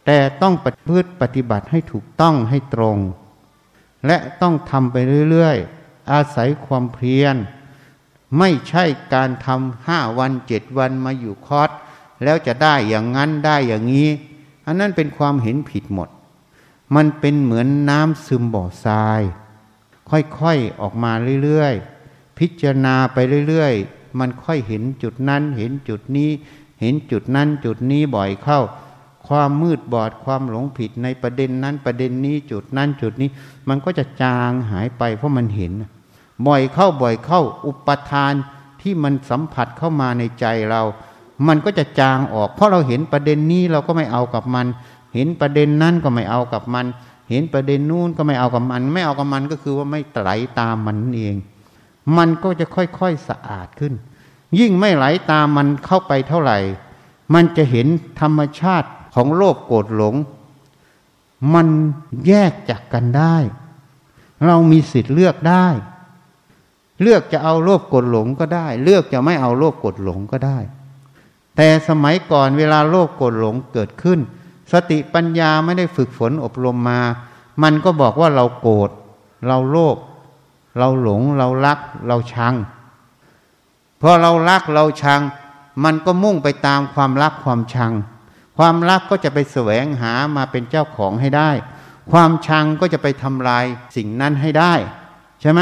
[0.06, 2.98] แต่ต้องประพฤติปฏิบัติให้ถูกต้องให้ตรง
[4.06, 4.96] และต้องทำไป
[5.30, 7.36] เรื่อยๆ อาศัยความเพียร
[8.38, 8.84] ไม่ใช่
[9.14, 11.70] การทำห้าวันเจ็ดวันมาอยู่คอร์ส
[12.24, 14.08] แล้วจะได้อย่างนั้นได้อย่างนี้
[14.66, 16.08] อันนั้นเป็นความเห็นผิดหมด
[16.94, 19.20] มันเป็นเหมือนน้ำซึมบ่อทราย
[20.10, 21.12] ค่อยๆออกมา
[21.44, 26.30] เรื่อยๆ พิจารณาไปเรื่อยๆ มันค่อยเห็นจุดนั้นเห็นจุดนี้
[26.80, 28.60] เห็นจุดนั้นจุดนี้บ่อยเข้า
[29.28, 33.28] ความมืดบอดความหลงผิดในประเด็นนั้นประเด็นนี้จุดนั้นจุดนี้
[33.68, 35.72] มันก็จะจางหายไปเพราะมันเห็น
[36.46, 38.34] บ่อยเข้าบ่อยเข้าอุปทาน
[38.80, 40.82] ที่มันสัมผัสเข้ามาในใจเรา
[41.48, 44.66] มันก็จะจางออก เพราะเราเห็นประเด็นนี้เราก็ไม่เอากับมัน
[45.14, 46.86] เห็นประเด็นนั้นก็ไม่เอากับมัน
[47.30, 51.36] เห็นประเด็นนู้นก็ไม่เอากับมัน ไม่เอากับมันก็คือว่าไม่ไหลตามมันเอง
[52.16, 53.92] มันก็จะค่อยๆสะอาดขึ้น
[54.58, 56.58] ยิ่งไม่ไหลตามมันเข้าไปเท่าไหร่
[57.34, 57.86] มันจะเห็น
[58.20, 60.14] ธรรมชาติ ของโลภโกรธหลง
[61.54, 61.66] มัน
[62.26, 63.36] แยกจากกันได้
[64.46, 65.66] เรามีสิทธิ์เลือกได้
[67.02, 70.58] เลือกจะเอาโลภโกรธหลงก็ได้ เลือกจะไม่เอาโลภโกรธหลงก็ได้
[71.56, 74.18] แต่สมัยก่อนเวลาโลภโกรธหลงเกิดขึ้น
[74.72, 77.00] สติปัญญาไม่ได้ฝึกฝนอบรมมา
[77.62, 78.90] มันก็บอกว่าเราโกรธ
[79.46, 79.96] เราโลภ
[80.78, 82.54] เราหลงเรารักเราชัง
[84.00, 85.20] พอเรารักเราชัง
[85.84, 87.92] มันก็มุ่งไปตามความรักความชัง
[88.58, 91.50] ความรักก็จะไปแสวงหามาเป็นเจ้าของให้ได้
[92.12, 93.64] ความชังก็จะไปทำลาย
[93.96, 94.74] สิ่งนั้นให้ได้
[95.40, 95.60] ใช่ไหม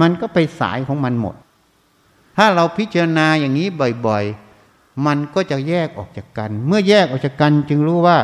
[0.00, 1.34] มันก็ไปสายของมันหมด
[2.36, 3.68] ถ้าเราพิจารณาอย่างนี้
[4.06, 8.18] บ่อยๆ มันก็จะแยกออกจากกัน เมื่อแยกออกจากกันจึงรู้ว่า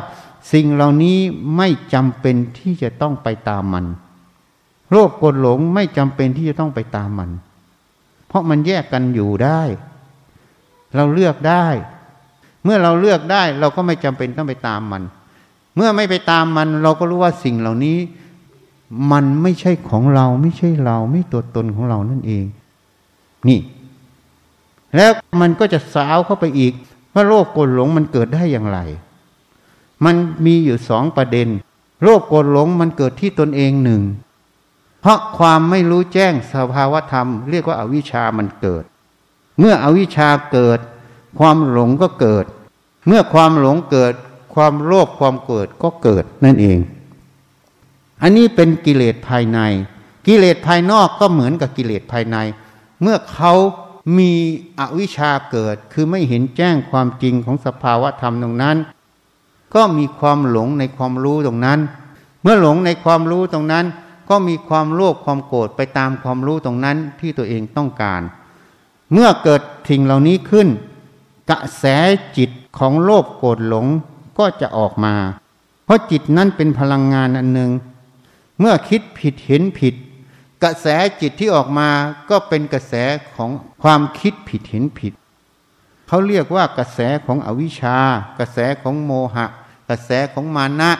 [0.52, 1.18] สิ่งเหล่านี้
[1.56, 3.86] ไม่จำเป็นที่จะต้องไปตามมัน
[4.90, 7.30] โรคกดหลงไม่จำเป็นที่จะต้องไปตามมัน
[8.28, 9.62] เพราะมันแยกกันอยู่ได้
[10.94, 11.66] เราเลือกได้
[12.64, 15.02] เมื่อเราเลือกได้เราก็ไม่จำเป็นต้องไปตามมัน
[15.76, 17.98] เมื่อไม่ไปตามมัน เราก็รู้ว่าสิ่งเหล่านี้
[19.12, 22.44] มันไม่ใช่ของเราไม่ใช่เราไม่ตัวตนของเรานั่นเอง
[23.48, 23.60] นี่
[24.96, 26.72] แล้วมันก็จะสาวเข้าไปอีก
[27.14, 28.78] ว่าโลภโกรธหลงมันเกิดได้อย่างไร
[30.04, 30.14] มัน
[30.46, 31.48] มีอยู่สองประเด็น
[32.02, 34.02] โลภโกรธหลงมันเกิดที่ตนเองหนึ่ง
[35.00, 38.84] เพราะความไม่รู้แจ้งสภาวธรรม เรียกว่าอาวิชามันเกิด
[39.58, 40.78] เมื่ออวิชาเกิด
[41.38, 42.44] ความหลงก็เกิด
[43.06, 44.14] เมื่อความหลงเกิด
[44.54, 46.78] ความโลภความเกิดก็เกิดนั่นเอง
[48.22, 49.58] อันนี้เป็นกิเลสภายใน
[50.26, 52.36] กิเลสภายนอกก็เหมือนกับกิเลสภายใน
[53.02, 53.52] เมื่อเขา
[54.18, 54.32] มี
[54.78, 58.76] อวิชชาเกิดคือไม่เห็นแจ้งความจริงของสภาวะธรรมตรงนั้น
[59.74, 61.80] ก็มีความหลงในความรู้ตรงนั้น
[62.42, 63.86] เมื่อหลงในความรู้ตรงนั้น
[64.28, 68.22] ก็มีความโลภความโกรธไปตามความรู้ตรงนั้นที่ตัวเองต้องการ
[69.12, 70.68] เมื่อเกิดสิ่งเหล่านี้ขึ้น
[71.50, 71.84] กระแส
[72.36, 73.86] จิตของโลภโกรธหลง
[74.38, 75.14] ก็จะออกมา
[75.84, 77.70] เพราะจิตนั้นเป็นพลังงานอันหนึ่ง
[78.58, 79.94] เมื่อคิดผิดเห็นผิด
[80.62, 80.86] กระแส
[81.20, 81.88] จิตที่ออกมา
[82.30, 82.94] ก็เป็นกระแส
[83.36, 83.50] ของ
[83.82, 85.12] ความคิดผิดเห็นผิด
[86.08, 87.98] เขาเรียกว่ากระแสของอวิชชา
[88.38, 89.46] กระแสของโมหะ
[89.88, 90.92] กระแสของมานะ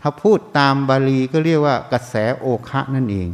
[0.00, 3.28] ถ้าพูดตามบาลีก็เรียกว่ากระแสโอคะนั่นเอง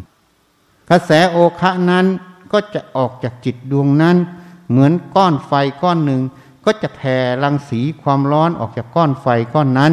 [0.91, 2.07] กระแสโอคะนั้น
[2.53, 4.17] ก็จะออกจากจิตดวงนั้น
[4.71, 5.53] เหมือนก้อนไฟ
[5.83, 6.23] ก้อนหนึ่ง
[6.65, 9.93] ก็จะแผ่รังสีความร้อนออกจากก้อนไฟก้อนนั้น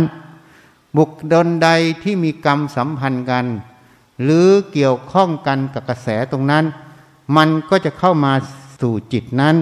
[0.98, 1.70] บุคคลใด
[2.04, 3.46] ที่มีกรรมสัมพันธ์กัน
[4.24, 6.66] หรือเกี่ยวข้องกันกับกระแสตรงนั้น
[7.36, 8.34] มันก็จะเข้ามา
[8.82, 9.56] สู่จิตนั้น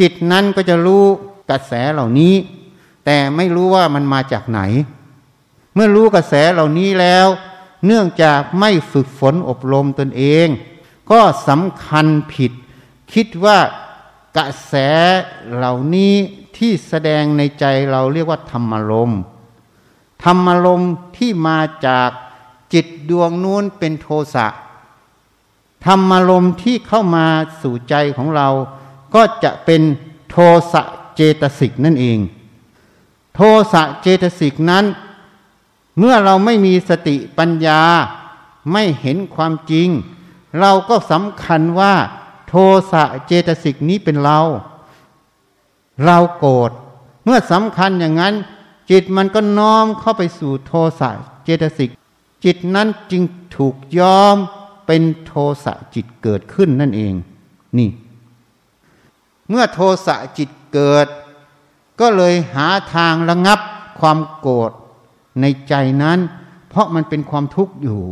[0.00, 1.04] จิตนั้นก็จะรู้
[1.50, 2.34] กระแสเหล่านี้
[3.04, 4.60] แต่ไม่รู้ว่ามันมาจากไหน
[5.74, 7.26] เมื่อรู้กระแสเหล่านี้แล้ว
[7.86, 10.48] เนื่องจากไม่ฝึกฝนอบรมตนเอง
[11.10, 12.52] ก็สำคัญผิด
[13.12, 13.58] คิดว่า
[14.36, 14.74] กระแส
[15.54, 16.14] เหล่านี้
[16.56, 19.10] ที่แสดงในใจเราเรียกว่าธรรมลม
[20.24, 20.82] ธรรมลม
[21.16, 22.10] ที่มาจาก
[22.72, 24.46] จิตดวงนู้นเป็นโทสะ
[25.86, 27.26] ธรรมลมที่เข้ามา
[27.60, 28.48] สู่ใจของเรา
[29.14, 29.82] ก็จะเป็น
[30.30, 30.36] โท
[30.72, 30.82] สะ
[31.16, 32.18] เจตสิกนั่นเอง
[33.34, 33.40] โท
[33.72, 34.84] สะเจตสิกนั้น
[35.98, 37.82] เมื่อเราไม่มีสติปัญญา
[38.72, 39.88] ไม่เห็นความจริง
[40.60, 41.94] เราก็สำคัญว่า
[42.92, 44.40] สะเจตสิกนี้เป็นเรา
[46.04, 46.70] เราโกรธ
[47.24, 48.34] เมื่อสำคัญอย่างนั้น
[48.90, 51.10] จิตมันก็น้อมเข้าไปสู่โทสะ
[51.44, 51.90] เจตสิก
[52.44, 53.22] จิตนั้นจึง
[53.56, 54.36] ถูกยอม
[54.86, 55.32] เป็นโท
[55.64, 57.14] สะจิตเกิดขึ้นนั่นเอง
[57.78, 57.90] นี่
[59.48, 61.06] เมื่อโทสะจิตเกิด
[62.00, 63.60] ก็เลยหาทางระงับ
[64.00, 64.72] ความโกรธ
[65.40, 66.18] ในใจนั้น
[66.68, 68.02] เพราะมันเป็นความทุกข์อยู่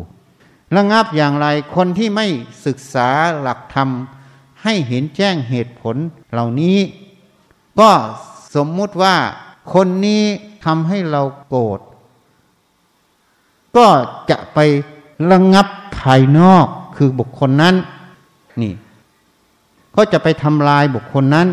[0.77, 2.27] ระงับอย่างไรคนที่ไม่
[2.67, 3.09] ศึกษา
[3.41, 3.89] หลักธรรม
[4.65, 5.97] ให้เห็นแจ้งเหตุผล
[6.33, 6.79] เหล่านี้
[7.81, 7.91] ก็
[8.55, 9.17] สมมุติว่า
[9.73, 10.23] คนนี้
[10.65, 11.81] ทำให้เราโกรธ
[13.77, 13.87] ก็
[14.31, 14.59] จะไป
[15.31, 15.67] ระงับ
[15.99, 17.75] ภายนอกคือบุคคลนั้น
[18.63, 18.75] นี่
[19.97, 21.49] ก็จะไปทำลายบุคคลนั้น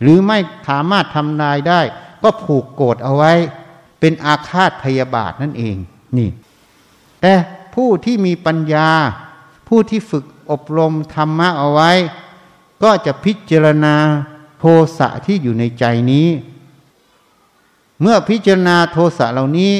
[0.00, 1.80] หรือไม่สามารถทำนายได้
[2.22, 3.32] ก็ผูกโกรธเอาไว้
[4.00, 5.76] เป็นอาฆาตพยาบาทนั่นเอง
[6.18, 6.28] นี่
[7.20, 7.32] แต่
[7.74, 8.90] ผู้ที่มีปัญญา
[9.68, 11.92] ผู้ที่ฝึกอบรมธรรมะเอาไว้
[12.82, 13.94] ก็จะพิจารณา
[14.58, 14.64] โท
[14.98, 16.28] สะที่อยู่ในใจนี้
[18.00, 19.72] เมื่อพิจารณาโทสะเหล่านี้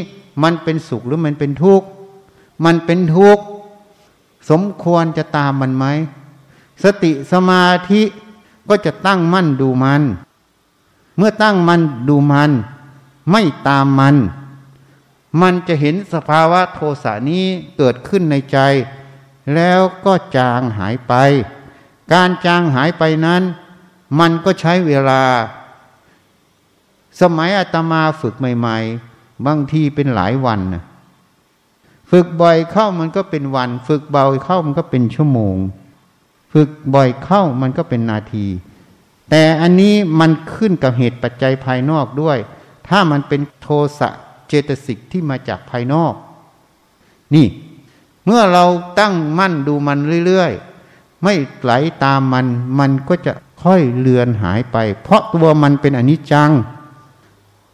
[0.42, 1.86] มันเป็นสุขหรือมันเป็นทุกข์
[2.64, 3.44] มันเป็นทุกข์
[4.50, 5.84] สมควรจะตามมันไหม
[6.82, 8.02] สติสมาธิ
[8.68, 10.02] ก็จะตั้งมั่นดูมัน
[11.16, 12.50] เมื่อตั้งมันดูมัน
[13.30, 14.16] ไม่ตามมัน
[15.40, 17.44] มันจะเห็นสภาวะโทสะนี้
[17.76, 18.58] เกิดขึ้นในใจ
[19.54, 21.14] แล้วก็จางหายไป
[22.12, 23.42] การจางหายไปนั้น
[24.20, 25.22] มันก็ใช้เวลา
[27.20, 28.78] สมัยอาตมาฝึกใหม่
[29.12, 30.82] ๆ บางทีเป็นหลายวันนะ
[32.10, 35.56] ฝึกบ่อยเข้ามันก็เป็นวัน ฝึกเบาเข้ามันก็เป็นชั่วโมง
[36.52, 38.46] ฝึกบ่อยเข้ามันก็เป็นนาที
[39.30, 42.38] แต่อันนี้มันขึ้นกับเหตุปัจจัยภายนอกด้วย
[42.88, 43.68] ถ้ามันเป็นโท
[43.98, 44.08] สะ
[44.48, 46.14] เจตสิกที่มาจากภายนอก
[47.34, 47.46] นี่
[48.24, 48.64] เมื่อเรา
[48.98, 50.67] ตั้งมั่นดูมันเรื่อยๆ
[51.22, 51.72] ไม่ไหล
[52.04, 52.46] ตามมัน
[52.78, 56.50] มันก็จะค่อยเลือนหายไป เพราะตัวมันเป็นอนิจจัง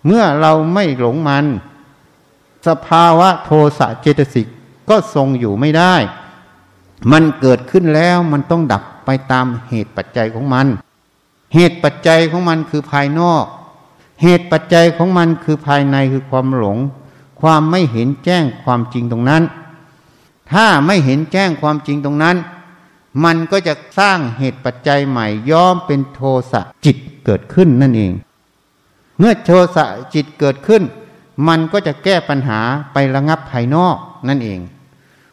[0.07, 1.45] เมื่อเราไม่หลงมัน
[2.67, 4.47] สภาวะโทสะเจตสิก
[4.89, 5.95] ก็ทรงอยู่ไม่ได้
[7.13, 10.67] มันเกิดขึ้นแล้วมันต้องดับไปตามเหตุปัจจัยของมัน
[11.55, 13.45] เหตุปัจจัยของมันคือภายนอก
[14.23, 16.79] เหตุปัจจัยของมันคือภายในคือความหลง
[17.41, 19.43] ความไม่เห็นแจ้งความจริงตรงนั้น
[20.53, 22.37] ถ้าไม่เห็นแจ้งความจริงตรงนั้น
[23.25, 26.21] มันก็จะสร้างเหตุปัจจัยใหม่ย้อมเป็นโท
[26.53, 28.13] สะจิตเกิดขึ้นนั่นเอง
[29.19, 30.83] เมื่อโทสะจิตเกิดขึ้น
[31.49, 32.61] มันก็จะแก้ปัญหา
[32.93, 33.97] ไประงับภายนอก
[34.29, 34.61] นั่นเอง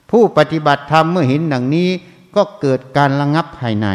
[0.10, 1.90] ผู้ปฏิบัติธรรมเมื่อเห็นดังนี้
[2.36, 3.88] ก็เกิดการระงับภายใน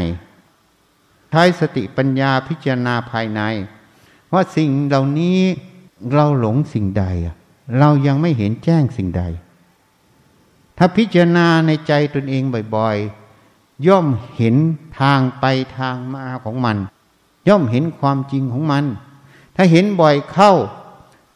[1.30, 3.40] ใช้สติปัญญาพิจารณาภายใน
[4.32, 5.38] ว่าสิ่งเหล่านี้
[6.12, 7.04] เราหลงสิ่งใด
[7.78, 9.22] เรายังไม่เห็นแจ้งสิ่งใด
[10.78, 12.42] ถ้าพิจารณาในใจตนเอง
[12.74, 13.25] บ่อยๆ
[13.86, 14.56] ย่อมเห็น
[15.00, 15.44] ทางไป
[15.78, 16.76] ทางมาของมัน
[17.48, 18.84] ย่อมเห็นความจริงของมัน
[19.56, 20.52] ถ้าเห็นบ่อยเข้า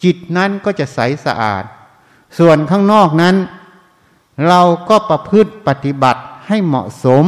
[0.04, 1.64] จิตนั้นก็จะใสสะอาด
[2.38, 3.36] ส่วนข้างนอกนั้น
[4.48, 7.24] เราก็ประพฤติปฏิบัติให้เหมาะสม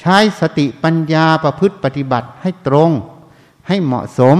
[0.00, 2.90] ใช้สติปัญญาประพฤติปฏิบัติให้ตรง
[3.68, 4.36] ให้เหมาะสม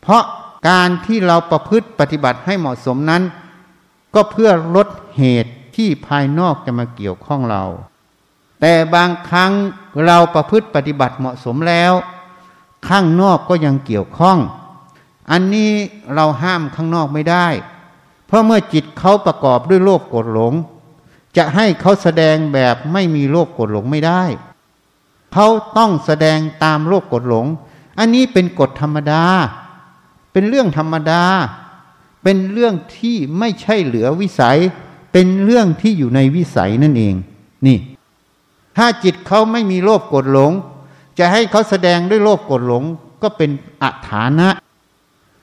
[0.00, 0.22] เพราะ
[0.68, 3.22] การที่เราประพฤติปฏิบัติให้เหมาะสมนั้น
[4.14, 7.64] ก็เพื่อลดเหตุที่ภายนอกจะมาเกี่ยวข้องเรา
[8.64, 9.52] แต่บางครั้ง
[10.06, 11.92] เราประพฤติปฏิบัติเหมาะสมแล้ว
[12.88, 14.38] ข้างนอกก็ยังเกี่ยวข้อง
[15.30, 15.70] อันนี้
[16.14, 17.46] เราห้ามข้างนอกไม่ได้
[18.26, 20.54] เพราะเมื่อจิตเขาประกอบด้วยโลภโกรธหลง
[21.36, 24.22] จะให้เขาแสดงแบบไม่มีโลภโกรธหลงไม่ได้
[25.32, 25.46] เขา
[25.78, 27.46] ต้องแสดงตามโลภโกรธหลง
[27.98, 29.24] อันนี้เป็นกฎธรรมดา
[30.32, 31.22] เป็นเรื่องธรรมดา
[32.22, 34.58] เป็นเรื่องที่ไม่ใช่เหลือวิสัย
[35.12, 37.14] เป็นเรื่องที่อยู่ในวิสัยนั่นเอง
[37.66, 37.78] นี่
[38.76, 40.52] ถ้าจิตเขาไม่มีโลภโกรธหลง
[41.18, 42.84] จะให้เขาแสดงด้วยโลภโกรธหลง
[43.22, 43.50] ก็เป็น
[43.82, 44.48] อัฐานะ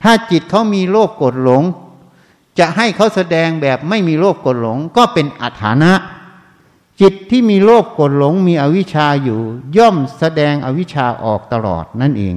[0.02, 1.62] ถ้าจิตเขามีโลภโกรธหลง
[2.58, 5.92] จะให้เขาแสดงแบบไม่มีโลภโกรธหลง ก็เป็นอัฐานะ
[7.00, 9.40] จิตที่มีโลภโกรธหลงมีอวิชชาอยู่
[9.76, 12.34] ย่อมแสดงอวิชชาออกตลอดนั่นเอง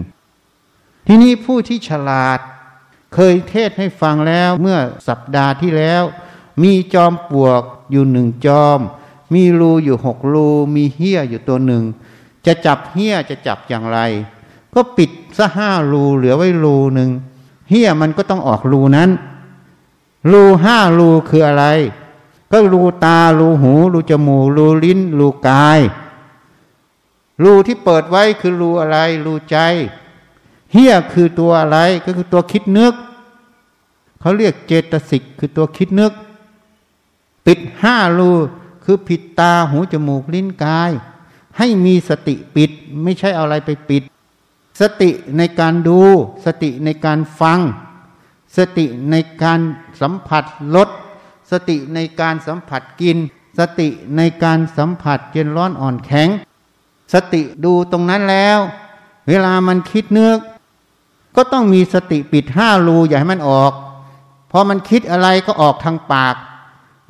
[1.08, 2.40] ทีนี้ผู้ที่ฉลาด
[3.14, 4.78] เคยเทศให้ฟังแล้วเมื่อ
[5.08, 6.04] สัปดาห์ที่แล้ว
[6.64, 8.80] มีจอมปลวกอยู่หนึ่งจอม
[9.34, 11.84] มีรูอยู่หกรูมีเหี้ยอยู่ตัวหนึ่ง
[12.46, 14.00] จะจับเหี้ยจะจับอย่างไร
[14.74, 17.10] ก็ปิดซะห้ารูเหลือไว้รูหนึ่ง
[17.70, 19.10] เหี้ยมันก็ต้องออกรูนั้น
[20.32, 21.66] รูห้ารูคืออะไร
[22.52, 25.80] ก็รูตารูหูรูจมูกรูลิ้น รูกาย
[27.44, 29.58] รูที่เปิดไว้คือรูอะไร รูใจ
[30.74, 32.94] เหี้ยคือตัวอะไรก็คือตัวคิดนึก
[34.20, 36.14] เขาเรียกเจตสิกคือตัวคิดนึก
[37.46, 38.32] ปิดห้ารู
[38.84, 40.92] คือผิดตาหูจมูกลิ้นกาย
[41.58, 42.72] ให้มีสติปิด
[43.04, 44.04] ไม่ใช่เอาอะไรไปปิด
[44.82, 46.02] สติในการดู
[46.46, 47.60] สติในการฟัง
[48.58, 49.60] สติในการ
[50.02, 50.44] สัมผัส
[50.76, 50.90] รส
[51.52, 53.18] สติในการสัมผัสกิน
[53.60, 56.30] สติในการสัมผัสเย็นร้อนอ่อนแข็ง
[57.14, 58.60] สติดูตรงนั้นแล้ว
[59.28, 60.38] เวลามันคิดนึก
[61.36, 63.74] ก็ต้องมีสติปิดห้ารูอย่าให้มันออก
[64.52, 66.36] พอมันคิดอะไรก็ออกทางปาก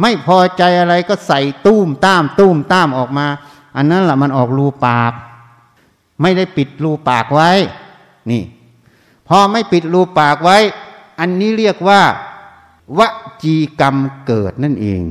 [0.01, 3.27] ไม่พอใจอะไรก็ใส่ตุ้มตามตุ้มตามออกมา
[3.75, 5.13] อันนั้นแหละมันออกรูปาก
[6.21, 7.51] ไม่ได้ปิดรูปากไว้
[8.29, 8.43] นี่
[9.27, 10.57] พอไม่ปิดรูปากไว้
[11.19, 12.01] อันนี้เรียกว่า
[12.99, 13.01] ว
[13.43, 15.03] จีกรรมเกิดนั่นเอง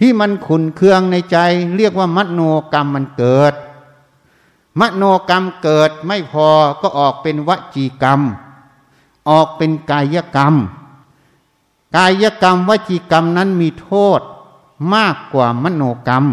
[0.00, 1.38] ที่มันขุนเคืองในใจ
[1.76, 2.40] เรียกว่ามโน
[2.72, 3.54] กรรมมันเกิด
[4.80, 6.48] มโนกรรมเกิดไม่พอ
[6.80, 8.20] ก็ออกเป็นวจีกรรม
[9.30, 10.54] ออกเป็นกายกรรม
[11.96, 14.20] กายกรรมวจีกรรมนั้นมีโทษ
[14.94, 16.24] มากกว่ามโนกรรม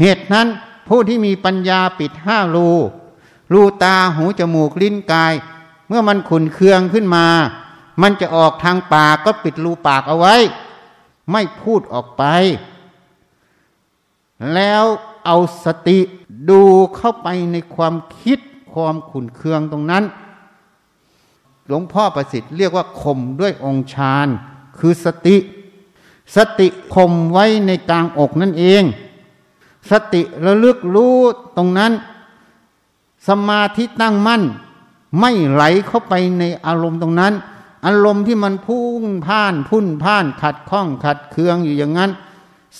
[0.00, 0.48] เหตุนั้น
[0.88, 2.70] ผู้ที่มีปัญญาปิดห้ารู
[3.52, 5.34] รูตาหูจมูกลิ้นกาย
[5.88, 7.26] เมื่อมันขุนเคืองขึ้นมา
[8.02, 10.36] มันจะออกทางปากก็ปิดรูปากเอาไว้
[11.32, 12.24] ไม่พูดออกไป
[14.54, 14.84] แล้ว
[15.26, 15.98] เอาสติ
[16.50, 16.62] ดู
[16.96, 18.38] เข้าไปในความคิด
[18.72, 20.04] ความขุนเคืองตรงนั้น
[21.66, 24.28] หลวงพ่อประสิทธิ์เรียกว่าข่มด้วยองค์ฌาน
[24.78, 25.36] คือสติ
[26.36, 28.82] สติข่มไว้ในกลางอกนั่นเอง
[29.90, 31.16] สติระลึกรู้
[31.56, 31.92] ตรงนั้น
[33.28, 34.42] สมาธิตั้งมั่น
[35.20, 37.34] ไม่ไหลเข้าไปในอารมณ์ตรงนั้น
[37.86, 42.10] อารมณ์ที่มันพุ่งพ่านพุ่นพ่านขัดข้องขัดเคืองอยู่อย่างนั้น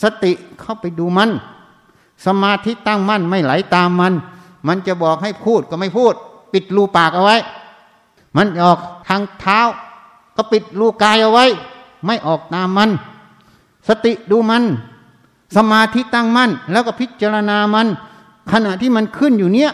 [0.03, 1.31] สติเข้าไปดูมัน
[2.27, 4.13] สมาธิตั้งมั่นไม่ไหลตามมัน
[4.67, 6.15] มันจะบอกให้พูดก็ไม่พูด
[6.52, 7.37] ปิดรูปากเอาไว้
[8.37, 8.79] มันออก
[9.09, 9.61] ทางเท้า
[10.37, 11.47] ก็ปิดรูกายเอาไว้
[12.07, 12.91] ไม่ออกตามมัน
[13.89, 14.65] สติดูมัน
[15.57, 17.87] สมาธิตั้งมั่น แล้วก็พิจารณามัน
[18.53, 19.71] ขณะที่มันขึ้นอยู่เนี้ย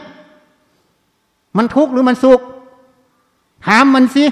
[1.57, 2.41] มันทุกข์หรือมันสุข
[3.67, 4.25] ถามมันสิ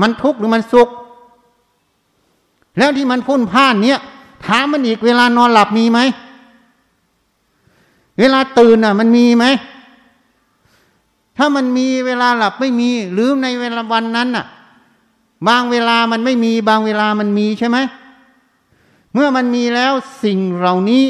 [0.00, 0.88] มันทุกข์หรือมันสุข
[2.78, 4.00] แล้วที่มันพุ่นพ่านเนี้ย
[4.46, 6.00] ถามมันอีกเวลานอนหลับมีไหม
[8.18, 9.44] เวลาตื่นอะ มันมีไหม
[11.36, 14.46] ถ้ามันมีเวลาหลับไม่มี หรือในเวลาวันนั้นอะ
[15.48, 17.78] บางเวลามันไม่มี บางเวลามันมีใช่ไหม
[19.12, 19.92] เมื่อมันมีแล้ว
[20.24, 21.04] สิ่งเหล่านี้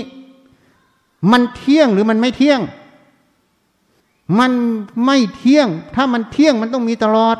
[1.32, 2.60] มันเที่ยงหรือมันไม่เที่ยง
[4.38, 4.52] มัน
[5.06, 7.36] ไม่เที่ยง ถ้ามันเที่ยงมันต้องมีตลอด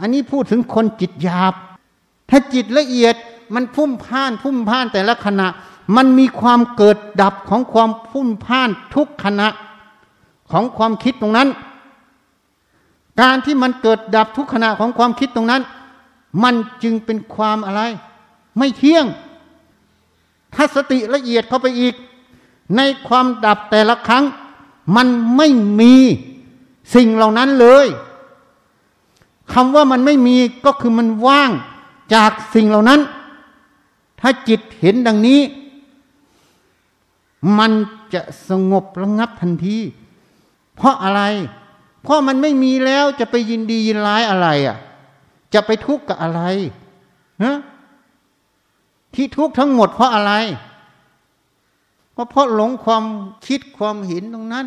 [0.00, 1.54] อันนี้พูดถึงคนจิตหยาบ
[2.30, 3.14] ถ้าจิตละเอียด
[3.54, 5.48] มันพุ่มพ่าน พุ่มพ่านแต่ละขณะ
[5.96, 9.48] มันมีความเกิดดับของความพุ่มพ่านทุกขณะ
[10.50, 11.48] ของความคิดตรงนั้น
[13.20, 15.62] การที่มันเกิดดับทุกขณะของความคิดตรงนั้น
[16.42, 17.82] มันจึงเป็นความอะไร
[18.58, 19.06] ไม่เที่ยง
[20.54, 21.94] ถ้าสติละเอียดเข้าไปอีก
[22.76, 24.24] ในความดับแต่ละครั้ง
[24.96, 25.48] มันไม่
[25.80, 25.94] มี
[26.94, 27.86] สิ่งเหล่านั้นเลย
[29.52, 31.50] คำว่ามันไม่มีก็คือมันว่าง
[32.14, 33.00] จากสิ่งเหล่านั้น
[34.20, 35.40] ถ้าจิตเห็นดังนี้
[37.58, 37.72] มัน
[38.14, 39.78] จะสงบระงับทันที
[40.76, 41.22] เพราะอะไร
[42.02, 44.76] เพราะมันไม่มีแล้วจะไปยินดียินร้ายอะไรอะ
[45.54, 46.40] จะไปทุกข์กับอะไร
[47.44, 47.56] ฮะ
[49.14, 50.32] ที่ทุกข์ทั้งหมดเพราะอะไร
[52.16, 53.04] ก็เพราะหลงความ
[53.46, 54.66] คิดความเห็นตรงนั้น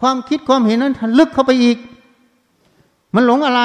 [0.00, 1.78] ความคิดความเห็นนั้นลึกเข้าไปอีก
[3.14, 3.62] มันหลงอะไร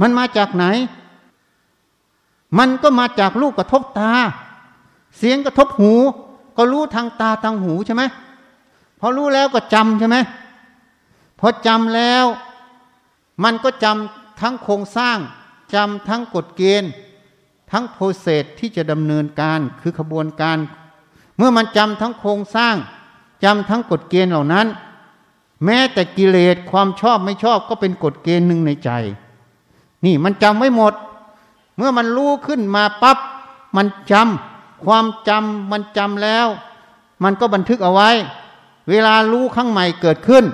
[0.00, 0.64] มันมาจากไหน
[2.58, 4.10] มันก็มาจากลูกกระทบตา
[5.16, 5.92] เสียงกระทบหู
[6.56, 8.02] ก็รู้ทางตาทางหูใช่ไหม
[9.00, 10.16] พอรู้แล้วก็จำใช่ไหม
[11.38, 12.24] พอจำแล้ว
[13.44, 15.18] มันก็จำทั้งโครงสร้าง
[15.74, 16.90] จำทั้งกฎเกณฑ์
[17.70, 20.58] ทั้งโปรเซสที่จะดำเนินการคือขบวนการ
[21.36, 22.74] เมื่อมันจำทั้งโครงสร้าง
[23.44, 24.66] จำทั้งกฎเกณฑ์เหล่านั้น
[25.64, 28.90] แม้แต่กิเลสความชอบไม่ชอบก็เป็นกฎเกณฑ์หนึ่งในใจ
[30.04, 30.94] นี่มันจำไว้หมด
[31.76, 33.18] เมื่อมันรู้ขึ้นมาปับ๊บ
[33.76, 36.46] มันจำความจำมันจำแล้ว
[37.24, 38.10] มันก็บันทึกเอาไว้
[38.90, 40.44] เวลารู้ครั้งใหม่เกิดขึ้น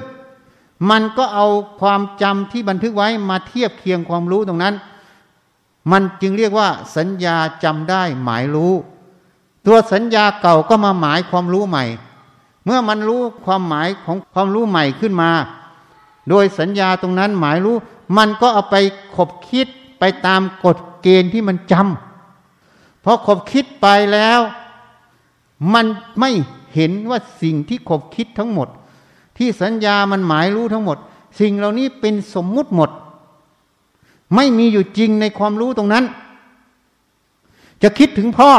[0.90, 1.46] มันก็เอา
[1.80, 4.74] ความจำที่บันทึกไว้มาเทียบเคียงความรู้ตรงนั้น
[5.90, 8.72] มันจึงเรียกว่า สัญญาจำได้หมายรู้
[9.66, 11.84] ตัวสัญญาเก่าก็มาหมายความรู้ใหม่
[12.64, 15.30] เมื่อมันรู้ความหมายของความรู้ใหม่ขึ้นมา
[16.28, 17.76] โดยสัญญาตรงนั้นหมายรู้
[18.16, 18.76] มันก็เอาไป
[19.16, 19.66] ขบคิด
[19.98, 24.40] ไปตามกฎเกณฑ์ที่มันจำพอขบคิดไปแล้ว
[25.74, 25.86] มัน
[26.20, 26.30] ไม่
[26.74, 28.68] เห็นว่าสิ่งที่ขบคิดทั้งหมด
[29.36, 30.98] ที่สัญญามันหมายรู้ทั้งหมด
[31.40, 32.90] สิ่งเหล่านี้เป็นสมมุติหมด
[34.34, 36.04] ไม่มีอยู่จริงในความรู้ตรงนั้น
[37.82, 38.50] จะคิดถึงพ่อ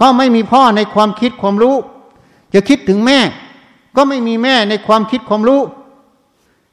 [0.00, 1.76] ก็ไม่มีพ่อในความคิดความรู้
[2.54, 3.18] จะคิดถึงแม่
[3.96, 5.60] ก็ไม่มีแม่ในความคิดความรู้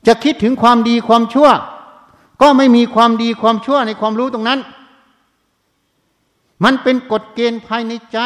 [0.08, 1.50] จะคิดถึงความดีความชั่ว
[2.42, 4.60] ก็ไม่มีความดีความชั่วในความรู้ตรงนั้น
[6.64, 8.18] มันเป็นกฎเกณฑ์ภายในใจ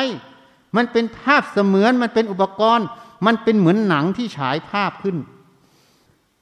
[0.76, 2.88] มันเป็นภาพเสมือนมันเป็นอุปกรณ์
[3.26, 5.18] มันเป็นเหมือนหนังที่ฉายภาพขึ้น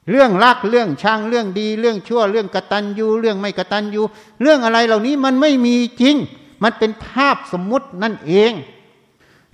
[0.09, 4.01] เรื่องรักเรื่องช่างเรื่องดี เรื่องชั่วเรื่องกระตัญญูเรื่องไม่กระตัญญู
[4.41, 6.15] เรื่องอะไรเหล่านี้มันไม่มีจริง
[6.63, 8.51] มันเป็นภาพสมมุตินั่นเอง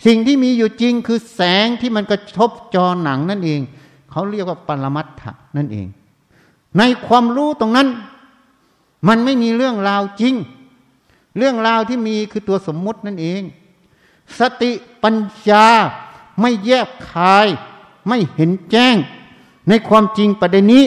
[0.05, 3.61] สิ่งที่มีอยู่จริงคือแสงที่มันกระทบจอหนังนั่นเอง
[4.11, 5.87] เขาเรียกว่าปรมัตถะนั่นเอง
[6.77, 7.87] ในความรู้ตรงนั้น
[9.07, 10.35] มันไม่มีเรื่องราวจริง
[11.37, 13.41] เรื่องราวที่มีคือตัวสมมุตินั่นเอง
[14.39, 14.71] สติ
[15.03, 15.15] ปัญ
[15.49, 15.67] ญา
[16.41, 17.47] ไม่แยกคาย
[18.07, 18.95] ไม่เห็นแจ้ง
[19.69, 20.85] ในความจริงประเด็นนี้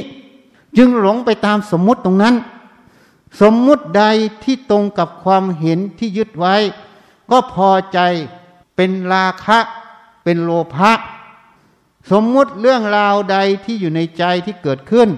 [0.77, 2.35] จึงหลงไปตามสมมุติตรงนั้น
[3.41, 4.05] สมมุติใด
[4.45, 6.57] ที่ตรงกับความเห็นที่ยึดไว้
[7.31, 7.99] ก็พอใจ
[8.77, 9.59] เป็นราคะ
[10.25, 10.93] เป็นโลภะ
[12.11, 15.09] สมมุติเรื่องราวใดที่อยู่ในใจที่เกิดขึ้น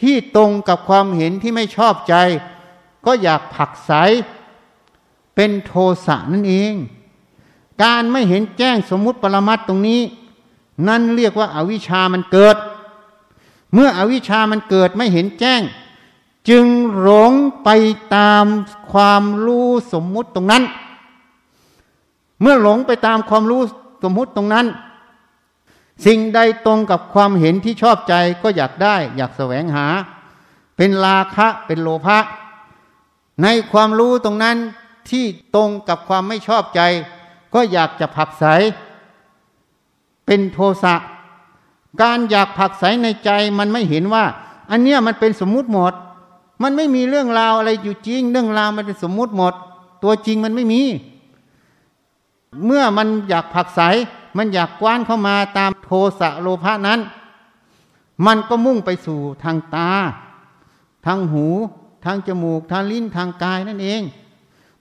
[0.00, 2.14] ที่ตรงกับความเห็นที่ไม่ชอบใจ
[3.06, 3.92] ก็อยากผักใส
[5.34, 5.72] เป็นโท
[6.06, 6.74] สะนั่นเอง
[7.82, 10.00] การไม่เห็นแจ้งสมมุติปรมัตตรงนี้
[10.88, 12.56] นั่นเรียกว่าอาวิชามันเกิด
[13.72, 15.62] เมื่ออวิชามันเกิดไม่เห็นแจ้ง
[16.48, 16.66] จึง
[17.00, 17.32] หลง
[17.64, 17.68] ไป
[18.16, 18.44] ตาม
[18.92, 20.62] ความรู้สมมุติตรงนั้น
[22.40, 23.62] เมื่อหลงไปตามความรู้
[24.02, 24.66] สมมุติตรงนั้น
[26.06, 29.86] สิ่งใดตรงกับความเห็นที่ชอบใจก็อยากได้ อยากแสวงหา
[30.76, 32.18] เป็นราคะเป็นโลภะ
[33.42, 34.56] ในความรู้ตรงนั้น
[35.10, 35.24] ที่
[35.54, 36.80] ตรงกับความไม่ชอบใจ
[37.54, 38.44] ก็อยากจะผักใส
[40.26, 40.94] เป็นโทสะ
[42.02, 44.24] การอยากผักใสในใจมันไม่เห็นว่า
[44.70, 45.92] อันเนี้ยมันเป็นสมมุติหมด
[46.62, 49.54] มันไม่มีเรื่องราวอะไรอยู่จริง เรื่องราวมันเป็นสมมุติหมด
[50.02, 50.82] ตัวจริงมันไม่มี
[52.64, 53.80] เมื่อมันอยากผักใส
[54.36, 55.90] มันอยากกว้านเข้ามาตามโท
[56.20, 57.00] สะโลภะนั้น
[58.26, 59.90] มันก็มุ่งไปสู่ทางตา
[61.06, 61.46] ทางหู
[62.04, 64.02] ทางจมูก ทางลิ้น ทางกายนั่นเอง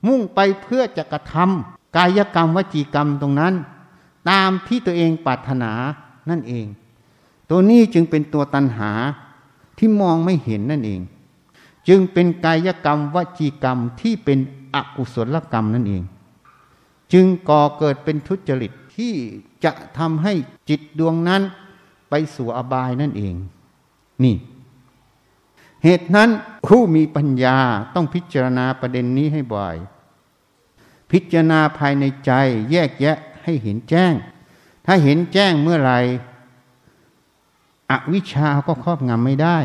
[0.07, 3.53] มุ่งไปเพื่อจะกระทำ กายกรรมวจีกรรมตรงนั้น
[4.29, 5.71] ตามที่ตัวเองปรารถนา
[6.29, 6.65] นั่นเอง
[7.49, 8.91] ตัวนี้จึงเป็นตัวตัณหา
[9.77, 11.01] ที่มองไม่เห็นนั่นเอง
[11.87, 14.39] จึงเป็นกายกรรมวจีกรรมที่เป็น
[14.73, 16.03] อกุศลกรรมนั่นเอง
[17.13, 19.13] จึงก่อเกิดเป็นทุจริตที่
[19.63, 20.33] จะทำให้
[20.69, 21.41] จิตดวงนั้น
[22.09, 23.35] ไปสู่อบายนั่นเอง
[24.23, 24.35] นี่
[25.83, 26.29] เหตุนั้น
[26.67, 27.57] ผู้มีปัญญา
[27.95, 29.75] ต้องพิจารณาประเด็นนี้ให้บ่อย
[31.11, 32.31] พิจารณาภายในใจ
[32.71, 34.13] แยกแยะให้เห็นแจ้ง
[34.85, 35.99] ถ้าเห็นแจ้งเมื่อไหร่
[37.91, 39.57] อวิชชาก็ครอบงำไม่ได้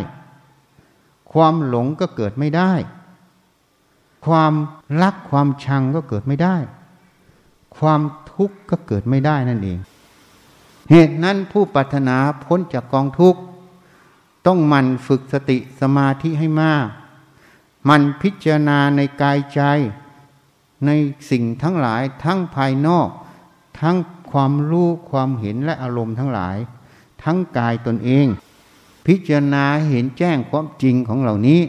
[1.33, 2.73] ความหลงก็เกิดไม่ได้
[4.27, 4.53] ความ
[5.03, 6.57] รักความชังก็เกิดไม่ได้
[7.77, 8.01] ความ
[8.33, 9.79] ทุกข์ก็เกิดไม่ได้นั่นเอง
[10.91, 13.41] เหตุนั้นผู้ปรารถนาพ้นจากกองทุกข์
[14.47, 16.87] ต้องมันฝึกสติสมาธิให้มาก
[17.89, 19.61] มันพิจารณาในกายใจ
[20.87, 20.91] ใน
[21.31, 23.09] สิ่งทั้งหลายทั้งภายนอก
[23.81, 23.97] ทั้ง
[24.31, 26.57] ความรู้ความเห็นและอารมณ์ทั้งหลาย
[27.23, 28.27] ทั้งกายตนเอง
[29.07, 31.61] พิจารณาเห็นแจ้งความจริงของเหล่านี้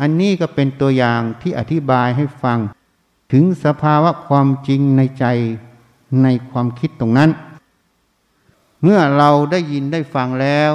[0.00, 2.58] อันนี้ก็เป็นตัวอย่างที่อธิบายให้ฟัง
[3.32, 5.26] ถึงสภาวะความจริงในใจ
[6.22, 7.30] ในความคิดตรงนั้น
[8.82, 10.70] เมื่อเราได้ยินได้ฟังแล้ว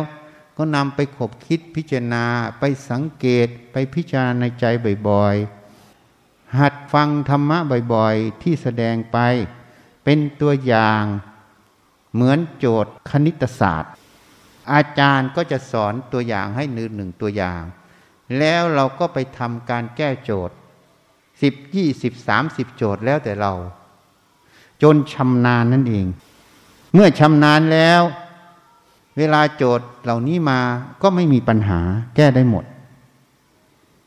[0.57, 2.25] ก็นำไปขบคิดพิจารณา
[2.59, 4.65] ไปสังเกตไปพิจารณาในใจ
[5.07, 5.62] บ่อยๆ
[6.59, 7.57] หัดฟังธรรมะ
[7.93, 9.17] บ่อยๆ ที่แสดงไป
[10.03, 11.03] เป็นตัวอย่าง
[12.13, 13.93] เหมือนโจทย์คณิตศาสตร์
[14.73, 17.61] อาจารย์ก็จะสอนตัวอย่างให้หนึ่งหนึ่งตัวอย่าง
[18.39, 20.55] แล้วเราก็ไปทำการแก้โจทย์
[21.41, 23.53] สิบยี่สิบสามสิบโจทย์แล้วแต่เรา
[24.83, 26.05] จนชำนาญนั่นเอง
[26.93, 28.01] เมื่อชำนาญแล้ว
[29.17, 30.59] เวลาโจทย์เหล่านี้มา
[31.01, 31.79] ก็ไม่มีปัญหา
[32.15, 32.65] แก้ได้หมด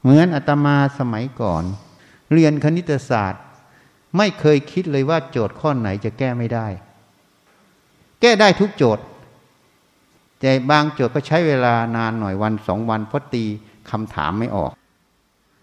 [0.02, 1.64] เหมือนอาตมาสมัยก่อน
[2.32, 3.42] เรียนคณิตศาสตร์
[4.16, 6.66] ไม่เคยคิดเลยว่าโจทย์ข้อไหนจะแก้ไม่ได้
[8.20, 9.04] แก้ได้ทุกโจทย์
[10.40, 13.44] แต่บางโจทย์ก็ใช้เวลานานหน่อยวันสองวันเพราะตี
[13.90, 14.72] คำถามไม่ออก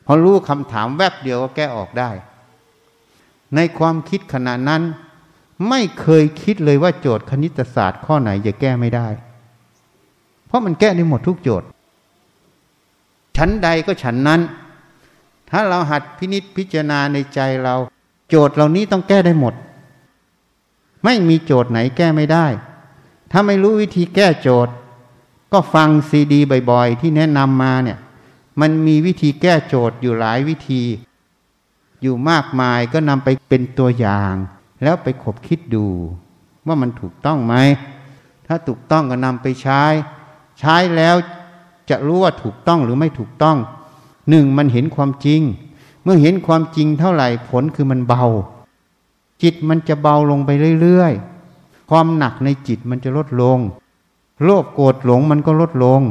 [0.05, 2.09] พอรู้คำถามแวบเดียวก็แก้ออกได้
[3.55, 4.83] ในความคิดขณะนั้น
[5.69, 9.07] ไม่เคยคิดเลยว่าโจทย์คณิตศาสตร์ ข้อไหนจะแก้ไม่ได้
[10.47, 11.67] เพราะมันแก้ได้หมดทุกโจทย์
[13.37, 14.41] ชั้นใดก็ฉันนั้น
[15.53, 17.75] ถ้าเราหัดพินิษพิจารณาในใจเรา
[18.29, 19.53] โจทย์เหล่านี้ต้องแก้ได้หมด
[21.03, 22.45] ไม่มีโจทย์ไหนแก้ไม่ได้
[23.31, 24.73] ถ้าไม่รู้วิธีแก้โจทย์
[25.53, 26.39] ก็ฟังซีดี
[26.71, 27.97] บ่อยๆ ที่แนะนำมาเนี่ย
[28.61, 30.83] มันมีวิธีแก้โจทย์อยู่หลายวิธี
[32.01, 34.33] อยู่มากมายก็นำไปเป็นตัวอย่าง
[34.83, 35.85] แล้วไปขบคิดดู
[36.67, 37.55] ว่ามันถูกต้องไหม
[38.47, 39.83] ถ้าถูกต้องก็นำไปใช้
[40.59, 41.15] ใช้แล้ว
[41.89, 43.57] จะรู้ว่าถูกต้องหรือไม่ถูกต้อง
[44.29, 45.41] หนึ่งมันเห็นความจริง
[46.03, 48.25] เมื่อเห็นความจริงเท่าไหร่ผลคือมันเบา
[49.43, 50.49] จิตมันจะเบาลงไป
[50.81, 53.59] เรื่อยๆ ความหนักในจิตมันจะลดลง
[54.43, 56.01] โลภโกรธหลงมันก็ลดลง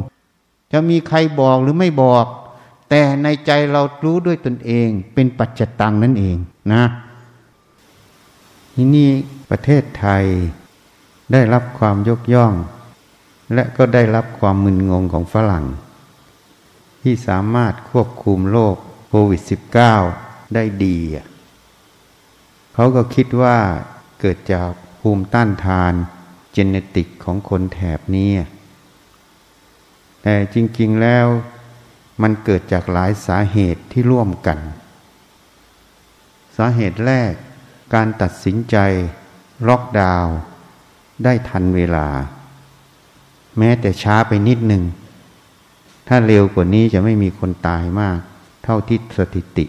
[0.72, 2.26] จะมีใครบอกหรือไม่บอก
[2.88, 6.36] แต่ในใจเรารู้ด้วยตนเองเป็นปัจจตังนั่นเอง
[6.72, 6.82] นะ
[8.74, 9.08] ที่นี่
[9.50, 10.24] ประเทศไทย
[11.32, 12.52] ได้รับความยกย่อง
[13.54, 15.64] และก็ได้รับความมึนงงของฝรั่ง
[17.03, 18.76] ที่สามารถควบคุมโรค
[19.09, 19.42] โควิด
[19.98, 20.98] -19 ได้ดี
[22.74, 23.59] เขาก็คิดว่า
[24.20, 25.92] เกิดจากภูมิต้านทาน
[26.53, 28.30] เจเนติกของคนแถบนี้
[30.22, 31.26] แต่จริงๆแล้ว
[32.22, 34.59] มันเกิดจากหลายสาเหตุที่ร่วมกัน
[36.57, 37.32] สาเหตุแรก
[37.94, 38.76] การตัดสินใจ
[39.68, 40.34] ล็อกดาวน์
[41.24, 42.09] ได้ทันเวลา
[43.59, 44.82] แม้แต่ช้าไปนิดหนึ่ง
[46.09, 48.18] ถ้าเร็วกว่านี้จะไม่มีคนตายมาก
[48.64, 49.66] เท่าที่สถิติ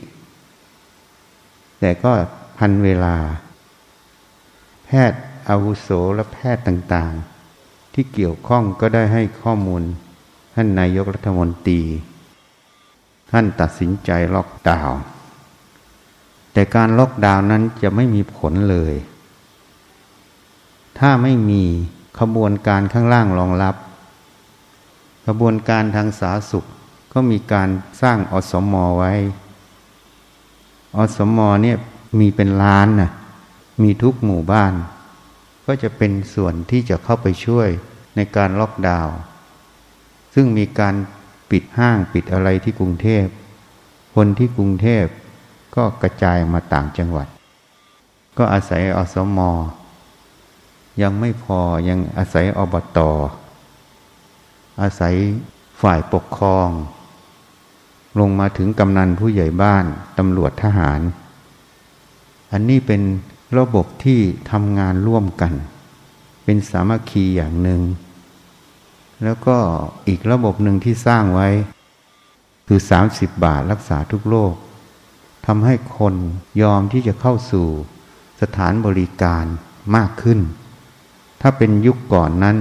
[1.80, 2.12] แต่ก็
[2.58, 3.16] พันเวลา
[4.86, 9.84] แพทย์อาวุโสและแพทย์ต่างๆ ที่เกี่ยวข้องก็ได้ให้ข้อมูล
[10.56, 11.82] ท่านนายกรัฐมนตรี
[13.32, 15.00] ท่านตัดสินใจล็อกดาวน์
[16.54, 18.96] แต่การล็อกดาวน์นั้นจะไม่มีผลเลย
[21.00, 21.64] ถ้าไม่มี
[22.20, 23.76] ขบวนการข้างล่างรองรับ
[25.26, 26.66] ขบวนการทางสาธารณสุข
[27.14, 27.70] ก็มีการ
[28.02, 29.14] สร้างอสมอไว้
[30.98, 31.78] อสมอเนี่ย
[32.20, 33.12] มีเป็นล้านนะ
[33.84, 34.74] มีทุกหมู่บ้าน
[35.66, 37.70] ก็จะเป็นส่วนที่จะเข้าไปช่วย
[38.16, 39.16] ในการล็อกดาวน์
[40.34, 40.96] ซึ่งมีการ
[41.52, 43.26] ปิดห้างปิดอะไรที่กรุงเทพ
[44.16, 45.06] คนที่กรุงเทพ
[45.76, 47.28] ก็กระจายมาต่างจังหวัด
[48.38, 49.52] ก็อาศัยอสมอ
[51.02, 51.60] ยังไม่พอ
[51.90, 53.12] ยังอาศัยอบตอ
[54.82, 55.16] อาศัย
[55.82, 56.70] ฝ่ายปกครอง
[58.20, 59.86] ลงมาถึงกำนันผู้ใหญ่บ้าน
[60.18, 61.00] ตำรวจทหาร
[62.52, 63.02] อันนี้เป็น
[63.58, 64.20] ระบบที่
[64.52, 65.54] ทำงานร่วมกัน
[66.44, 67.82] เป็นสามัคคีอย่างหนึ่ง
[69.24, 69.58] แล้วก็
[70.08, 71.50] อีกระบบหนึ่งที่สร้างไว้
[72.68, 74.54] คือสามสิบบาทรักษาทุกโรค
[75.46, 76.16] ทำให้คน
[76.62, 77.68] ยอมที่จะเข้าสู่
[78.42, 79.46] สถานบริการ
[79.96, 80.40] มากขึ้น
[81.42, 82.58] ถ้าเป็นยุคก่อนนั้น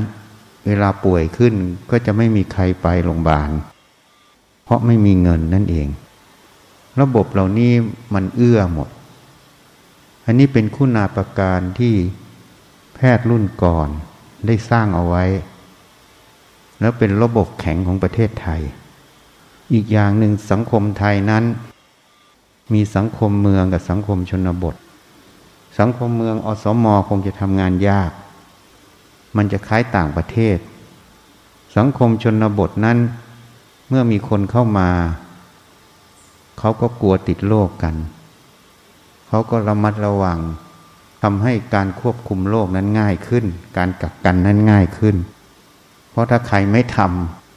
[0.66, 1.54] เวลาป่วยขึ้น
[1.90, 3.50] ก็จะไม่มีใครไปโรงพยาบาล
[4.64, 5.88] เพราะไม่มีเงินนั่นเอง
[7.00, 7.72] ระบบเหล่านี้
[8.14, 8.88] มันเอื้อหมด
[10.24, 11.94] อันนี้เป็นคุณาประการที่
[12.94, 13.88] แพทย์รุ่นก่อน
[14.46, 15.24] ได้สร้างเอาไว้
[16.80, 18.60] แล้วเป็นระบบแข็งของประเทศไทย
[19.72, 21.44] อีกอย่างหนึ่งสังคมไทยนั้น
[22.72, 24.74] มีสังคมเมืองกับสังคมชนบท
[25.78, 28.10] สังคมเมืองอสมคงจะทำงานยาก
[29.36, 30.58] มันจะคล้ายต่างประเทศ
[31.76, 32.98] สังคมชนบทนั้น
[33.88, 34.90] เมื่อมีคนเข้ามา
[36.58, 37.94] เขาก็กลัวติดโรคกัน
[39.28, 40.40] เขาก็ระมัดระวัง
[41.22, 43.44] ทำให้การควบคุมโรคนั้นง่ายขึ้น
[43.76, 45.16] การกักกันนั้นง่ายขึ้น
[46.10, 46.98] เพราะถ้าใครไม่ท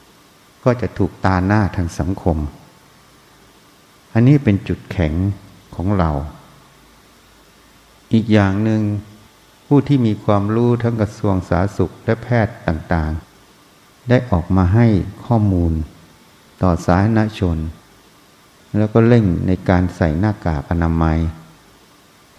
[0.04, 2.38] ำก็จะถูกตาหน้าทางสังคม
[4.14, 5.14] อันนี้เป็นจุดแข็ง
[5.76, 6.12] ของเรา
[8.14, 8.82] อีกอย่างหนึ่ง
[9.66, 14.88] ผู้ที่มีความรู้ทั้งกระทรวงสาธารณสุขและแพทย์ต่างๆ ได้ออกมาให้
[15.26, 15.74] ข้อมูล
[16.62, 17.58] ต่อสาธารณชน
[18.78, 21.20] แล้วก็เร่งในการใส่หน้ากากอนามัย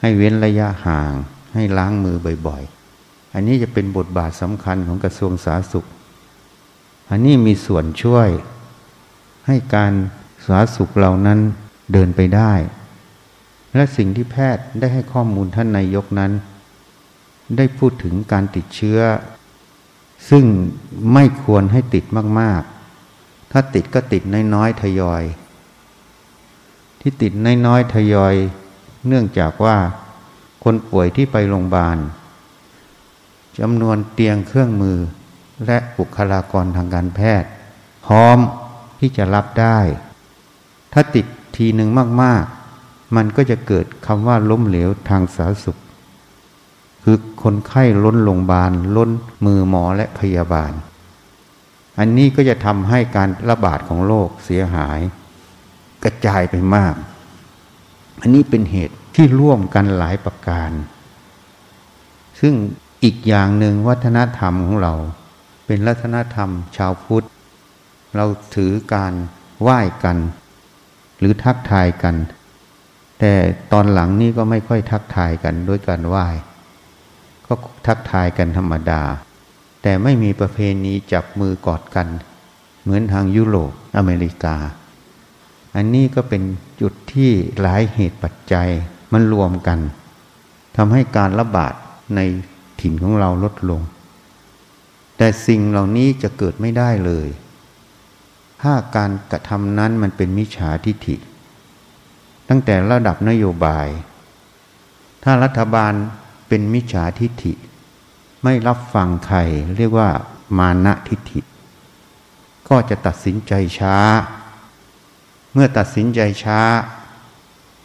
[0.00, 1.12] ให้เว้นระยะห่าง
[1.54, 2.16] ให้ล้างมือ
[2.46, 5.86] บ่อยๆ อันนี้จะเป็นบทบาทสำคัญของกระทรวงสาธารณสุข
[7.10, 8.28] อันนี้มีส่วนช่วย
[9.46, 9.92] ให้การ
[10.46, 11.38] สาธารณสุขเหล่านั้น
[11.92, 12.52] เดินไปได้
[13.74, 16.32] และสิ่งที่แพทย์ได้ให้ข้อมูลท่านนายกนั้น
[17.56, 19.00] ได้พูดถึงการติดเชื้อ
[20.30, 20.44] ซึ่ง
[21.12, 22.04] ไม่ควรให้ติด
[22.40, 22.62] มาก
[23.06, 24.22] ๆ ถ้าติดก็ติด
[24.54, 25.22] น้อยๆทยอย
[27.00, 27.32] ที่ติด
[27.66, 28.34] น้อยๆทยอย
[29.06, 29.76] เนื่องจากว่า
[30.64, 31.98] คนป่วยที่ไปโรงพยาบาล
[33.58, 34.98] จำนวนเตียงเครื่องมือ
[35.66, 37.48] และบุคลากรทางการแพทย์
[38.06, 38.38] พร้อม
[39.00, 39.78] ที่จะรับได้
[40.92, 41.26] ถ้าติด
[41.56, 41.90] ทีหนึ่ง
[42.22, 42.44] มาก
[42.80, 45.78] ๆ มันก็จะเกิดคำว่าล้มเหลวทางสาธารณสุข
[47.08, 49.10] คือคนไข้ล้นโรงพยาบาล ล้น
[49.46, 50.72] มือหมอและพยาบาล
[51.98, 54.98] อันนี้ก็จะทำให้การระบาดของโรคเสียหาย
[56.04, 56.94] กระจายไปมาก
[58.20, 60.70] อันนี้เป็นเหตุที่ร่วมกันหลายประการ
[62.40, 62.54] ซึ่ง
[63.04, 64.94] อีกอย่างหนึ่งวัฒนธรรมของเรา
[65.66, 67.26] เป็นวัฒนธรรมชาวพุทธ
[68.16, 68.26] เรา
[68.56, 69.12] ถือการ
[69.62, 70.16] ไหว้กัน
[71.18, 72.16] หรือทักทายกัน
[73.20, 73.32] แต่
[73.72, 76.26] ตอนหลังนี้ก็ไม่ค่อยทักทายกันด้วยการไหว้
[77.48, 77.54] ก็
[77.86, 79.02] ทักทายกันธรรมดา
[79.82, 82.08] แต่ไม่มีประเพณีจับมือกอดกัน
[82.82, 84.56] เหมือนทางยุโรปอเมริกา
[85.76, 86.42] อันนี้ก็เป็น
[86.80, 87.30] จุดที่
[87.60, 88.68] หลายเหตุปัจจัย
[89.12, 89.78] มันรวมกัน
[90.76, 91.74] ทำให้การระบาด
[92.14, 92.20] ใน
[92.80, 93.80] ถิ่นของเราลดลง
[95.16, 97.28] แต่สิ่งเหล่านี้จะเกิดไม่ได้เลย
[98.62, 101.16] ถ้าการกระทำนั้นมันเป็นมิจฉาทิฐิ
[102.48, 103.86] ตั้งแต่ระดับนโยบาย
[105.24, 105.92] ถ้ารัฐบาล
[106.48, 107.54] เป็นมิจฉาทิฏฐิ
[108.42, 109.38] ไม่รับฟังใคร
[109.76, 110.10] เรียกว่า
[110.58, 111.40] มานะทิฏฐิ
[112.68, 113.96] ก็จะตัดสินใจช้า
[115.52, 116.60] เมื่อตัดสินใจช้า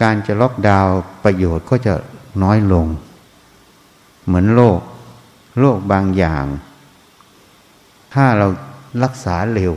[0.01, 1.93] การจะล็อกดาวน์ประโยชน์ก็จะ
[2.43, 2.87] น้อยลง
[4.25, 4.79] เหมือนโรค
[5.59, 6.45] โรคบางอย่าง
[8.13, 8.47] ถ้าเรา
[9.03, 9.73] รักษาเร็ว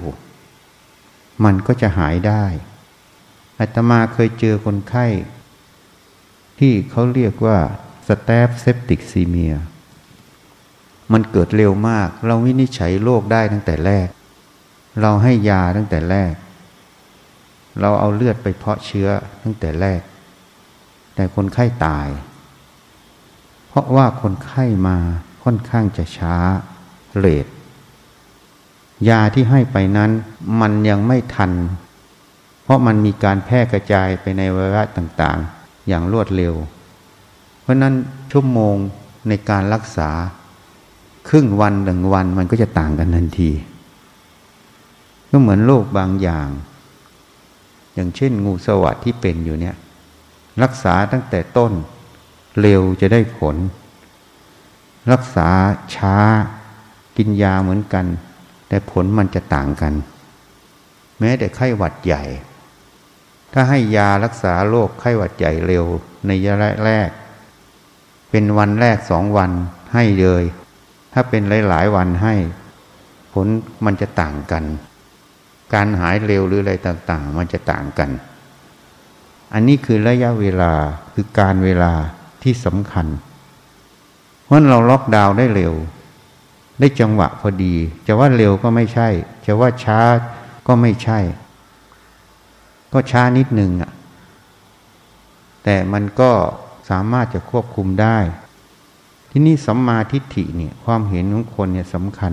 [1.45, 2.45] มันก็จะหายได้
[3.59, 5.07] อาตมาเคยเจอคนไข้
[6.59, 7.59] ที่เขาเรียกว่า
[8.07, 9.55] สเตปเซปติกซีเมีย
[11.13, 14.09] มันเกิดเร็วมาก เราวินิจฉัยโรคได้ตั้งแต่แรก
[15.01, 16.35] เราให้ยาตั้งแต่แรก
[17.81, 19.09] เราเอาเลือดไปเพาะเชื้อ
[19.43, 20.01] ตั้งแต่แรก
[21.15, 22.09] แต่คนไข้ตาย
[23.69, 24.99] เพราะว่าคนไข้มา
[25.45, 26.37] ค่อนข้างจะช้า
[27.19, 27.47] เลด
[29.09, 30.11] ยาที่ให้ไปนั้น
[30.61, 31.53] มันยังไม่ทัน
[32.63, 36.55] เพราะมันมีการแพร่กระจายไปในวาระต่างๆ อย่างรวดเร็ว
[37.65, 37.95] เพราะนั้น
[38.33, 38.77] ชั่วโมง
[39.29, 40.11] ในการรักษา
[41.29, 43.51] ครึ่งวันหนึ่งวันมันก็จะต่างกันทันที
[45.31, 46.49] ก็เหมือนโรคบางอย่าง
[47.95, 49.77] อย่างเช่นงูสวัสดที่เป็นอยู่เนี่ย
[50.63, 51.73] รักษาตั้งแต่ต้น
[52.61, 53.57] เร็วจะได้ผล
[55.13, 55.49] รักษา
[55.95, 56.17] ช้า
[57.17, 58.07] กินยาเหมือนกัน
[58.69, 59.95] แต่ผลมันจะต่างกัน
[61.19, 62.23] แม้แต่ไข้หวัดใหญ่
[63.53, 65.85] ถ้าให้ยารักษาโรคไข้หวัดใหญ่เร็ว
[66.27, 66.55] ในระยะ
[66.85, 67.11] แรก
[68.37, 69.51] เป็นวันแรกสองวัน
[69.95, 70.45] ให้เลย
[71.13, 72.35] ถ้าเป็นหลาย ๆ วันให้
[73.33, 73.47] ผล
[73.85, 74.65] มันจะต่างกัน
[75.75, 78.11] การหายเร็วหรืออะไรต่าง ๆ มันจะต่างกัน
[79.53, 80.73] อันนี้คือระยะเวลา
[81.13, 81.93] คือการเวลา
[82.43, 83.07] ที่สำคัญ
[84.45, 85.75] เพราะเราล็อกดาวน์ได้เร็ว
[86.81, 87.75] ได้จังหวะพอดี
[88.07, 89.09] จะว่าเร็วก็ไม่ใช่
[89.47, 90.01] จะว่าช้า
[90.67, 91.19] ก็ไม่ใช่
[92.93, 93.93] ก็ช้านิดนึงอะ
[95.65, 96.33] แต่มันก็
[96.89, 98.19] สามารถจะควบคุมได้
[99.31, 102.33] ที่นี่สัมมาทิฏฐิเนี่ยความเห็นของคนเนี่ยสำคัญ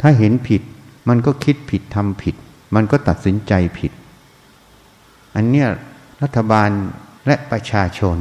[0.00, 0.62] ถ้าเห็นผิด
[1.08, 2.34] มันก็คิดผิดทำผิด
[2.74, 3.92] มันก็ตัดสินใจผิด
[5.34, 5.68] อันเนี้ย
[6.22, 6.68] รัฐบาล
[7.26, 8.18] และประชาชน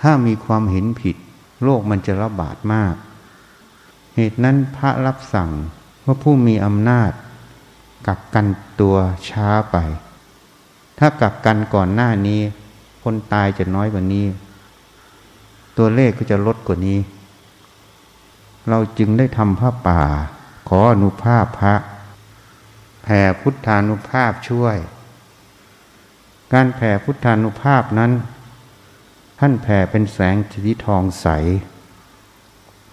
[0.00, 1.16] ถ้ามีความเห็นผิด
[1.62, 2.94] โลกมันจะระบาดมาก
[4.14, 5.50] เหตุนั้นพระรับสั่ง
[6.04, 7.10] ว่าผู้มีอำนาจ
[8.06, 8.46] กักกัน
[8.80, 8.96] ตัว
[9.28, 9.76] ช้าไป
[10.98, 12.40] ถ้ากักกันก่อนหน้านี้
[13.02, 14.26] คนตายจะน้อยกว่านี้
[15.76, 16.98] ตัวเลขก็จะลดกว่านี้
[18.68, 20.02] เราจึงได้ทำผ้าป่า
[20.68, 21.74] ขออนุภาพพระ
[23.02, 24.76] แผ่พุทธานุภาพช่วย
[26.52, 28.12] การแผ่พุทธานุภาพนั้น
[29.40, 31.26] ท่านแผ่เป็นแสงสีทองใส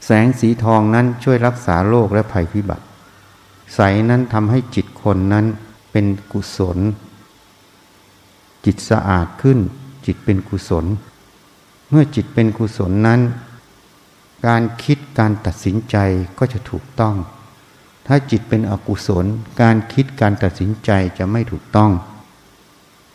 [0.05, 2.85] แสงสีทองนั้นช่วยรักษาโรคและภัยพิบัติ
[3.75, 3.79] ใส
[4.09, 5.45] นั้นทำให้จิตคนนั้น
[5.91, 6.79] เป็นกุศล
[8.65, 9.59] จิตสะอาดขึ้น
[10.09, 10.85] จิตเป็นกุศล
[11.89, 13.21] เมื่อจิตเป็นกุศลนั้น
[14.47, 15.97] การคิดการตัดสินใจ
[16.39, 17.15] ก็จะถูกต้อง
[18.07, 19.25] ถ้าจิตเป็นอกุศล
[19.61, 21.91] การคิดการตัดสินใจจะไม่ถูกต้อง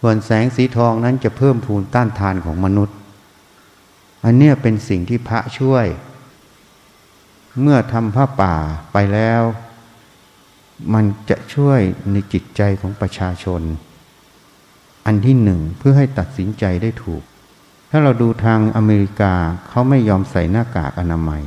[0.01, 2.97] ส่วนแสงสีทองนั้นจะเพิ่มพูนต้านทานของมนุษย์
[4.25, 5.87] อันเนี้ยเป็นสิ่งที่พระช่วย
[7.61, 8.55] เมื่อทำผ้าป่า
[8.93, 9.43] ไปแล้ว
[10.95, 11.81] มันจะช่วย
[12.13, 13.63] ในจิตใจของประชาชน
[15.07, 17.23] อันที่หนึ่งเพื่อให้ตัดสินใจได้ถูก
[17.91, 19.35] ถ้าเราดูทางอเมริกา
[19.69, 21.43] เขาไม่ยอมใส่หน้ากากอนามัย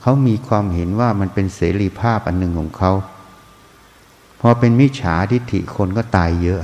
[0.00, 2.92] เขามีความเห็นว่ามันเป็นเสรีภาพอันหนึ่งของเขา
[4.40, 6.60] พอเป็นมิจฉาทิฏฐิคนก็ตายเยอะ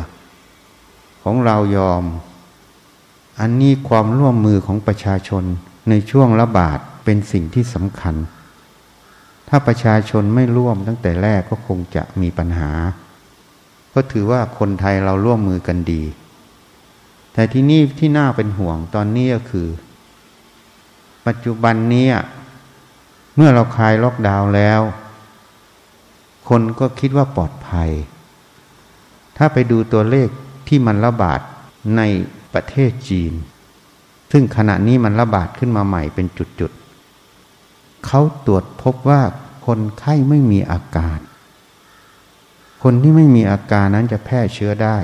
[1.23, 2.03] ของเรายอม
[3.41, 5.45] อันนี้ความร่วมมือของประชาชน
[5.89, 8.15] ในช่วงระบาดเป็นสิ่งที่สำคัญ
[9.49, 12.71] ถ้าประชาชนไม่ร่วมตั้งแต่แรกก็คงจะมีปัญหา
[14.01, 16.03] ก็ถือว่าคนไทยเราร่วมมือกันดี
[17.33, 19.69] แต่ที่นี่ที่น่าเป็นห่วงตอนนี้ก็คือ
[21.27, 22.07] ปัจจุบันนี้
[23.37, 24.81] เมื่อเราคลายล็อกดาวน์แล้ว
[26.49, 27.91] คนก็คิดว่าปลอดภัย
[29.37, 30.29] ถ้าไปดูตัวเลข
[30.69, 31.41] ที่มันระบาด
[31.97, 32.03] ใน
[32.55, 33.33] ประเทศจีน
[34.33, 36.27] ซึ่งขณะนี้มันระบาดขึ้นมาใหม่เป็น
[36.61, 39.23] จุดๆเขาตรวจพบว่า
[39.67, 41.19] คนไข้ไม่มีอาการ
[42.83, 44.97] คนที่ไม่มีอาการนั้นจะแพร่เชื้อได้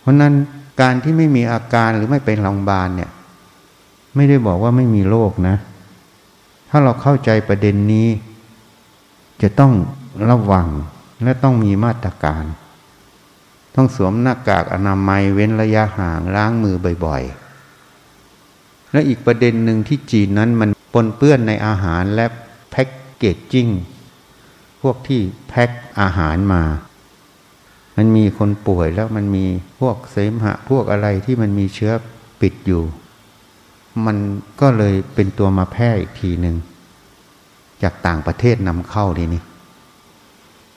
[0.00, 0.32] เพราะนั้น
[0.80, 3.10] การที่ไม่มีอาการหรือไม่เป็นโรงพยาบาลเนี่ย
[4.16, 5.56] ไม่ได้บอกว่าไม่มีโรคนะ
[6.70, 8.08] ถ้าเราเข้าใจประเด็นนี้
[9.42, 9.72] จะต้อง
[10.30, 10.68] ระวัง
[11.22, 12.44] และต้องมีมาตรการ
[13.74, 22.26] ต้องสวมหน้ากากอนามัยเว้นระยะห่างล้างมือบ่อยๆ และอีกประเด็นหนึ่งที่จีนนั้นมันปนเปื้อนในอาหารและ
[22.70, 23.68] แพ็กเกจจิ้ง
[24.84, 25.70] พวกที่แพ็ค
[26.00, 26.62] อาหารมา
[27.96, 29.44] มันมีคนป่วยแล้วมันมี
[29.80, 31.92] พวกเสมหะ พวกอะไรที่มันมีเชื้อ
[32.40, 32.82] ปิดอยู่
[34.06, 34.16] มัน
[34.60, 36.56] ก็เลยเป็นตัวมาแพร่อีกทีหนึ่ง
[37.82, 39.42] จากต่างประเทศนำเข้าทีนี้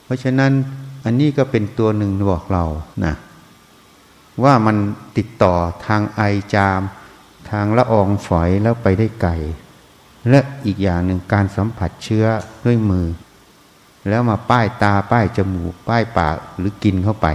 [0.04, 0.52] เพราะฉะนั้น
[1.06, 2.66] อันนี้ก็เป็นตัวหนึ่งบอกเรา
[3.06, 3.14] นะ
[4.44, 4.78] ว่ามัน
[5.18, 5.54] ติดต่อ
[5.86, 6.22] ทางไอ
[6.54, 6.82] จาม
[7.50, 9.32] ทางละอองฝอยแล้วไปได้ไกล
[10.30, 12.26] และอีกอย่างหนึ่งการสัมผัสเชื้อ
[12.66, 13.08] ด้วยมือ
[14.10, 17.28] แล้วมาป้ายตาป้ายจมูก ป้ายปากหรือกินเข้าไป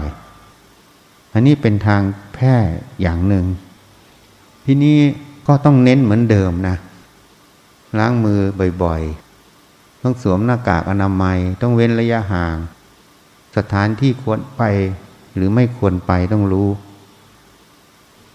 [1.32, 2.02] อันนี้เป็นทาง
[2.34, 2.54] แพร่
[3.00, 3.46] อย่างหนึ่ง
[4.64, 4.98] ที่นี้
[5.46, 6.76] ก็ต้องเน้นเหมือนเดิมนะ
[7.98, 8.40] ล้างมือ
[8.82, 12.56] บ่อยๆ ต้องสวมหน้ากากอนามัย ต้องเว้นระยะห่าง
[13.56, 14.62] สถานที่ควรไป
[15.34, 16.68] หรือไม่ควรไปต้องรู้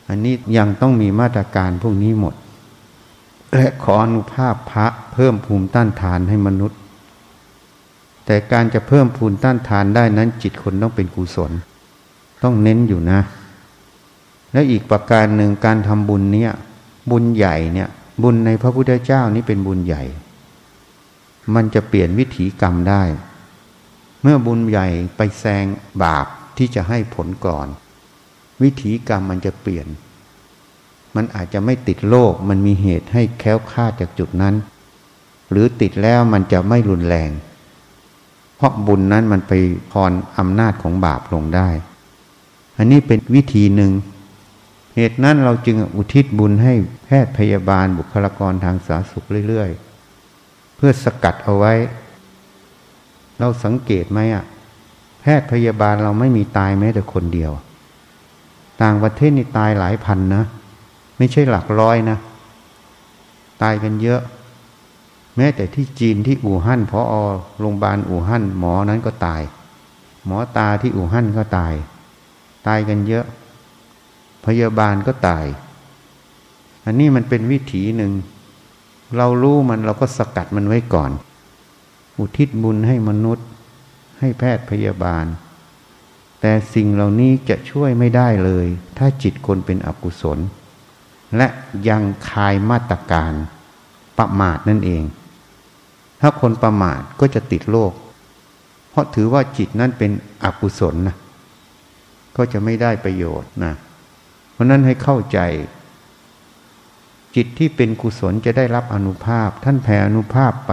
[0.10, 2.34] อันนี้ยังต้องมีมาตรการพวกนี้หมด
[3.56, 6.80] และขออนุภาพพระเพิ่มภูมิต้านทานให้มนุษย์
[8.28, 11.52] แต่การจะเพิ่มภูมิต้านทานได้นั้นจิตคนต้องเป็นกุศล
[12.44, 13.20] ต้องเน้นอยู่นะ
[14.54, 16.52] และอีกประการหนึ่งการทำบุญเนี้ย
[17.12, 17.90] บุญใหญ่เนี่ย
[18.24, 20.04] บุญในพระพุทธเจ้านี่เป็นบุญใหญ่
[21.56, 23.04] มันจะเปลี่ยนวิถีกรรมได้
[24.22, 25.66] เมื่อบุญใหญ่ไปแซง
[26.04, 26.26] บาป
[26.58, 27.68] ที่จะให้ผลก่อน
[28.64, 29.88] วิถีกรรมมันจะเปลี่ยน
[31.16, 34.56] มันอาจจะไม่ติดโรคมันมีเหตุให้แค้วคาดจากจุดนั้น
[35.52, 37.30] หรือติดแล้วมันจะไม่รุนแรง
[38.58, 39.54] เพราะบุญนั้นมันไป
[39.92, 41.70] พรอำนาจของบาปลงได้
[42.78, 43.92] อันนี้เป็นวิธีหนึ่ง
[44.96, 46.74] เหตุนั้นเราจึงอุทิศบุญให้
[47.06, 51.74] แพทย์พยาบาลบุคลากรทางสาธารณสุขเรื่อยๆ เพื่อสกัดเอาไว้
[53.40, 54.44] เราสังเกตไหมอะ
[55.22, 57.52] แพทย์พยาบาลเราไม่มีตายแม้แต่คนเดียว
[58.82, 60.44] ต่างประเทศนี่ตายหลายพันนะ
[61.18, 62.18] ไม่ใช่หลักร้อยนะ
[63.62, 64.22] ตายกันเยอะ
[65.38, 67.14] แม้แต่ที่จีนที่อู่ฮั่นพออ
[67.60, 69.42] โรงพยาบาลอู่ฮั่นหมอนั้นก็ตาย
[70.26, 71.74] หมอตาที่อู่ฮั่นก็ตาย
[72.68, 73.26] ตายกันเยอะ
[74.46, 75.46] พยาบาลก็ตาย
[76.86, 78.12] อันนี้มันเป็นวิถีหนึ่ง
[79.18, 81.12] เรารู้มันเราก็สกัดมันไว้ก่อน
[82.18, 83.48] อุทิศบุญให้มนุษย์
[84.20, 85.26] ใให้แพทย์พยาบาล
[86.42, 88.68] แต่สิ่งเหล่านี้จะช่วยไม่ได้เลย
[88.98, 90.40] ถ้าจิตคนเป็นอกุศล
[91.38, 91.48] และ
[91.90, 93.34] ยังคายมาตรการ
[94.18, 95.04] ประมาทนั่นเอง
[96.22, 97.94] ถ้าคนประมาทก็จะติดโรค
[98.90, 100.12] เพราะถือว่าจิตนั้นเป็น
[100.44, 101.16] อกุศลนะ
[102.38, 103.74] ก็จะไม่ได้ประโยชน์นะ
[104.52, 105.40] เพราะนั้นให้เข้าใจ
[107.36, 110.72] จิตที่เป็นกุศลจะได้รับอนุภาพ ท่านแผ่อนุภาพไป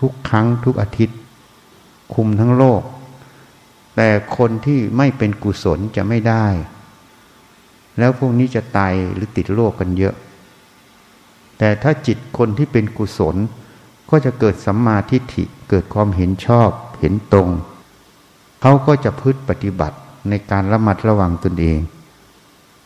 [0.00, 1.18] ทุกครั้งทุกอาทิตย์
[2.14, 2.82] คุมทั้งโลก
[3.96, 6.46] แต่คนที่ไม่เป็นกุศลจะไม่ได้
[7.98, 10.14] แล้วพวกนี้จะตายหรือติดโรคกันเยอะ
[11.58, 13.36] แต่ถ้าจิตคนที่เป็นกุศล
[14.10, 17.50] ก็จะเกิดสัมมาทิฏฐิเกิดความเห็นชอบเห็นตรง
[18.60, 19.96] เขาก็จะพืชปฏิบัติ
[20.28, 21.78] ในการระมัดระวังตนเอง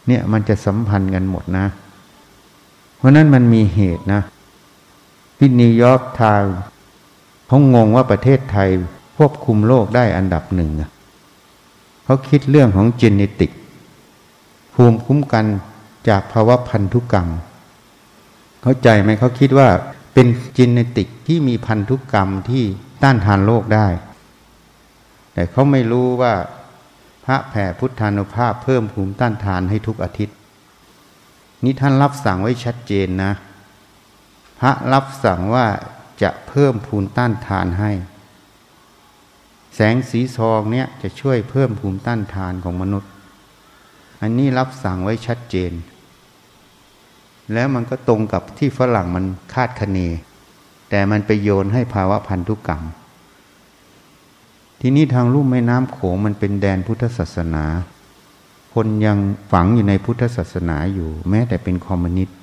[0.07, 1.67] เนี่ยมันจะสัมพันธ์กันหมดนะ
[2.97, 4.23] เพราะนั้นมันมีเหตุนะ
[5.39, 6.43] ที่นิวยอร์กทาง
[7.47, 8.69] เขางงว่าประเทศไทย
[9.17, 10.71] ควบคุมโลกได้อันดับหนึ่ง
[12.05, 13.51] เขาคิดเรื่องของเจเนติก
[14.75, 15.45] ภูมิคุ้มกัน
[16.09, 17.29] จากภาวะพันธุกรรม
[18.63, 19.69] เข้าใจไหมเขาคิดว่า
[20.21, 22.65] เป็นเจเนติกที่มีพันธุกรรมที่
[23.03, 23.87] ต้านทานโรคได้
[25.35, 26.35] แต่เขาไม่รู้ว่า
[27.25, 30.37] พระแผ่พุทธานุภาพเพิ่มภูมิต้านทานให้ทุกอาทิตย์
[31.65, 33.33] นี่ท่านรับสั่งไว้ชัดเจนนะ
[34.61, 35.67] พระรับสั่งว่า
[36.23, 37.93] จะเพิ่มภูมิต้านทานให้
[39.75, 43.11] แสงสีทองเนี่ยจะช่วยเพิ่มภูมิต้านทานของมนุษย์
[44.23, 45.73] อันนี้รับสั่งไว้ชัดเจน
[47.53, 49.25] แล้วมันก็ตรงกับที่ฝรั่งมัน
[49.55, 49.99] คาดคะเน
[50.91, 52.83] แต่มันไปโยนให้ภาวะพันธุกรรม
[54.81, 57.65] ทีนี้ทางลุ่มแม่น้ำโขงมันเป็นแดนพุทธศาสนา
[58.75, 59.19] คนยัง
[59.53, 62.37] ฝังอยู่ในพุทธศาสนาอยู่ แม้แต่เป็นคอมมิวนิสต์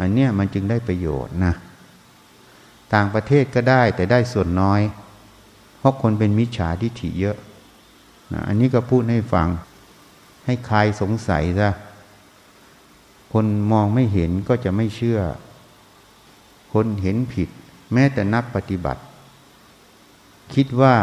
[0.00, 1.54] อันเนี้ยมันจึงได้ประโยชน์นะ
[2.94, 4.80] ต่างประเทศก็ได้แต่ได้ส่วนน้อย
[5.78, 7.36] เพราะคนเป็นมิจฉาทิฐิเยอะ
[8.32, 9.48] นะอันนี้ก็พูดให้ฟัง
[10.44, 11.70] ให้คลายสงสัยซะ
[13.32, 15.20] คนมองไม่เห็นก็จะไม่เชื่อ
[16.72, 17.48] คนเห็นผิด
[17.92, 19.02] แม้แต่นักปฏิบัติ
[20.54, 20.96] คิดว่า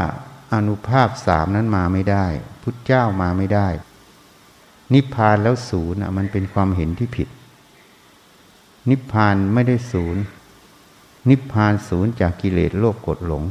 [0.53, 2.25] อนุภาพสามนั้นมาไม่ได้
[2.61, 3.67] พุทธเจ้ามาไม่ได้
[4.93, 7.29] นิพพานแล้วศูนย์มันเป็นความเห็นที่ผิด
[8.89, 10.21] นิพพานไม่ได้ศูนย์
[11.29, 13.43] นิพพานศูนย์จากกิเลสโลภกดหลง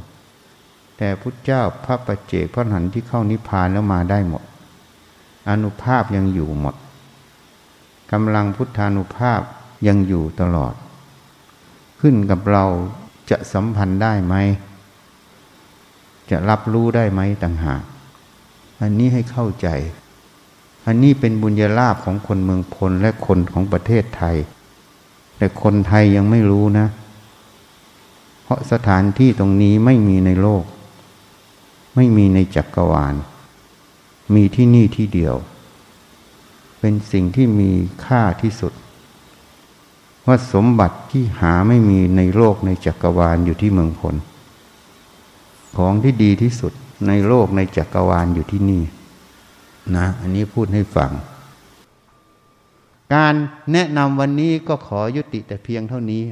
[0.96, 4.42] แต่พุทธเจ้าพระปัจเจกพระหันที่เข้านิพพานแล้วมาได้หมด
[5.50, 6.74] อนุภาพยังอยู่หมด
[8.12, 9.40] กำลังพุทธานุภาพ
[9.86, 10.74] ยังอยู่ตลอด
[12.00, 12.64] ขึ้นกับเรา
[13.30, 14.34] จะสัมพันธ์ได้ไหม
[16.30, 17.82] จะรับรู้ได้ไหมต่างหาก
[18.80, 19.68] อันนี้ให้เข้าใจ
[20.86, 24.36] อันนี้เป็นบุญญาลาภของคนเมืองพลและคนของประเทศไทย
[25.36, 26.86] แต่คนไทยยังไม่รู้นะ
[28.42, 30.64] เพราะสถานที่ตรงนี้ไม่มีในโลก
[31.96, 33.14] ไม่มีในจักรวาล
[34.34, 35.34] มีที่นี่ที่เดียว
[36.86, 37.72] เป็นสิ่งที่มี
[38.06, 38.72] ค่าที่สุด
[40.26, 44.14] ว่าสมบัติที่หาไม่มีในโลกในจักรวาลอยู่ที่เมืองพล
[45.78, 46.72] ของที่ดีที่สุด
[47.08, 48.82] ในโลกในจักรวาลอยู่ที่นี่
[49.96, 51.10] นะ อันนี้พูดให้ฟัง
[53.14, 53.34] การ
[53.72, 56.22] แนะนำวันนี้ก็ขอยุติแต่เพียงเท่านี้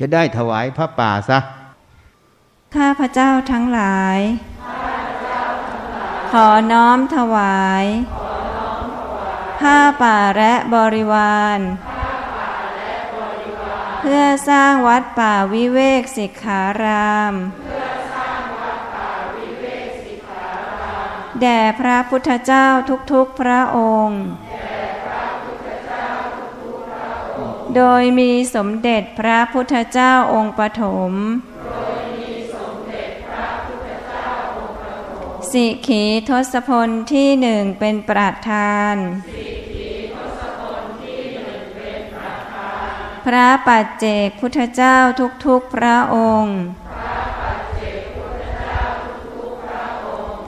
[0.00, 1.38] จะได้ถวายพระป่าซะ
[2.74, 4.18] ข้าพระเจ้าทั้งหลาย
[6.32, 7.86] ขอน้อมถวาย
[9.60, 11.60] ผ้าป่าและบริวาร
[14.00, 17.34] เพื่อสร้างวัดป่าวิเวกสิกขาราม
[21.40, 22.66] แด่พระพุทธเจ้า
[23.12, 24.22] ทุกๆพระองค์
[27.76, 31.12] โดยมีสมเด็จพระพุทธเจ้าองค์ปฐม
[35.52, 38.94] สิขีทศพลที่หนึ่งเป็นประธาน
[43.30, 44.96] พระปัจเจกพุทธเจ้า
[45.46, 46.58] ทุกๆพระองค์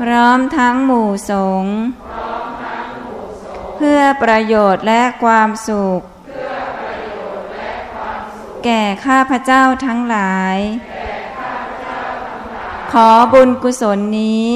[0.01, 1.75] พร้อมทั้งหมู่สงฆ์
[3.77, 6.01] เพื่อประโยชน์และความสุข
[8.65, 10.59] แก่ข้าพเจ้าทั้งหลาย
[12.93, 14.55] ขอบุญกุศลนี้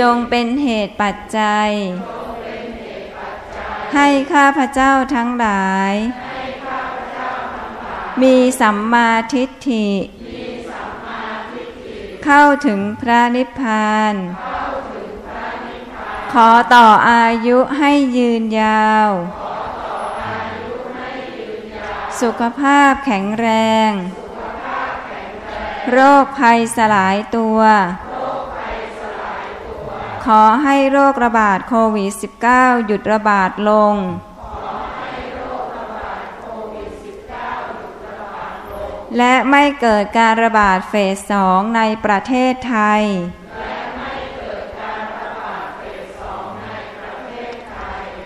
[0.00, 1.70] จงเป็นเหตุปัจจัย
[3.94, 5.94] ให้ข้าพเจ้าทั้งหลาย
[8.22, 9.88] มีสัมมาทิฏฐิ
[12.24, 14.14] เข้าถึงพระนิพพาน
[16.32, 19.08] ขอต่ออายุให้ยืนยาว
[22.20, 23.48] สุขภาพแข็งแร
[23.90, 23.92] ง
[25.90, 27.58] โรคภัยสลายตัว
[30.24, 32.12] ขอให้โรคระบาดโควิด
[32.48, 33.94] -19 หยุดระบาดลง
[39.18, 43.02] และไม่เกิดการระบาดเฟสสองในประเทศไทย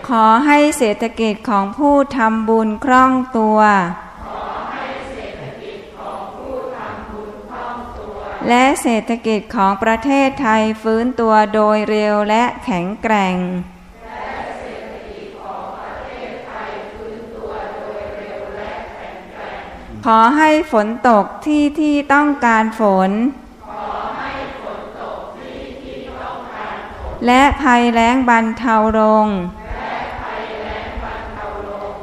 [0.09, 3.59] ขอให้เศรษฐกิจของผู้ทำบุญคล่องตัว
[8.47, 13.35] และเศรษฐกิจของประเทศไทยฟื้นตัวโดยเร็วและแข็งแกร่ง
[20.05, 23.11] ขอให้ฝนตกที่ที่ต้องการฝน
[27.25, 29.27] และภัยแล้งบรรเทาลง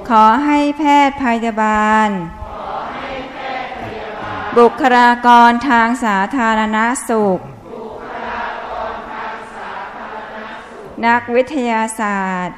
[0.09, 2.09] ขอให้แพทย์พยาบาล
[4.59, 6.79] บุคลากรทางสาธารณ
[7.09, 7.41] สุข
[11.07, 12.57] นักวิทยาศาสตร์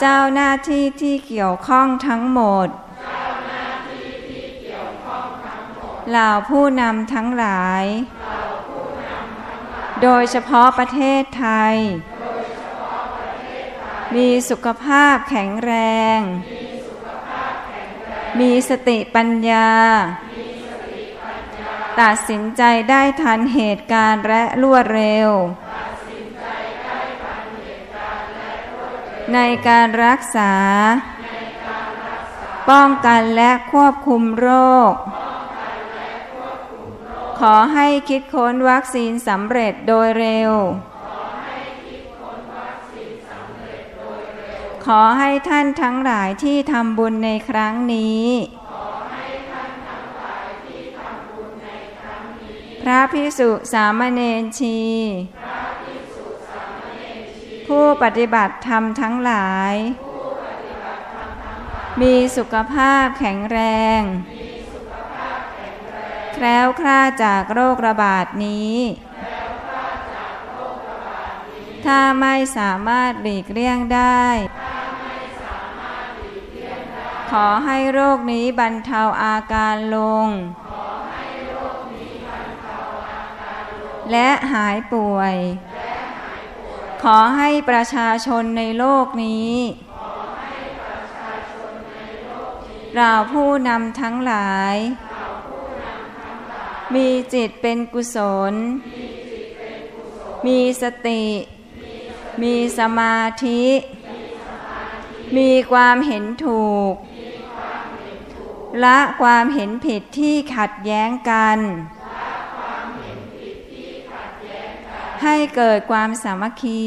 [0.00, 2.68] เจ้าหน้าที่ที่เกี่ยวข้องทั้งหมด
[6.10, 7.84] เหล่าผู้นำทั้งหลาย
[10.02, 11.74] โดยเฉพาะประเทศไทย
[14.14, 15.72] มีสุขภาพแข็งแร
[16.18, 16.20] ง
[18.40, 19.68] มีสติปัญญา
[22.00, 25.30] ตัดสินใจได้ทันเหตุการณ์และรวดเร็ว
[29.34, 29.38] ใน
[29.68, 30.52] การรักษา
[32.70, 34.48] ป้องกันและควบคุมโร
[34.90, 34.92] ค
[37.40, 40.52] ขอให้คิดค้นวัคซีนสำเร็จโดยเร็ว
[44.86, 48.26] ขอให้ท่านทั้งหลายที่ทำบุญในครั้งนี้
[52.82, 54.80] พระพิสุสามเณรชี
[57.66, 59.74] ผู้ปฏิบัติธรรมทั้งหลาย
[62.00, 63.58] มีสุขภาพแข็งแร
[64.00, 64.02] ง
[66.34, 68.76] แคล้วคลาดจากโรคระบาดนี้
[71.86, 74.24] ถ้าไม่สามารถหลีกเลี่ยงได้
[77.30, 80.28] ขอให้โรคนี้บรรเทาอาการลง
[84.12, 85.34] และหายป่วย
[87.02, 89.54] ขอให้ประชาชนในโลกนี้
[92.94, 94.76] เราผู้นำทั้งหลาย
[96.94, 98.16] มีจิตเป็นกุศ
[98.52, 98.54] ล
[100.46, 101.22] มีสติ
[102.42, 103.64] มีสมาธิ
[105.36, 106.92] มีความเห็นถูก
[108.84, 111.58] ละความเห็นผิดที่ขัดแย้งกัน
[115.22, 116.84] ให้เกิดความสามัคคี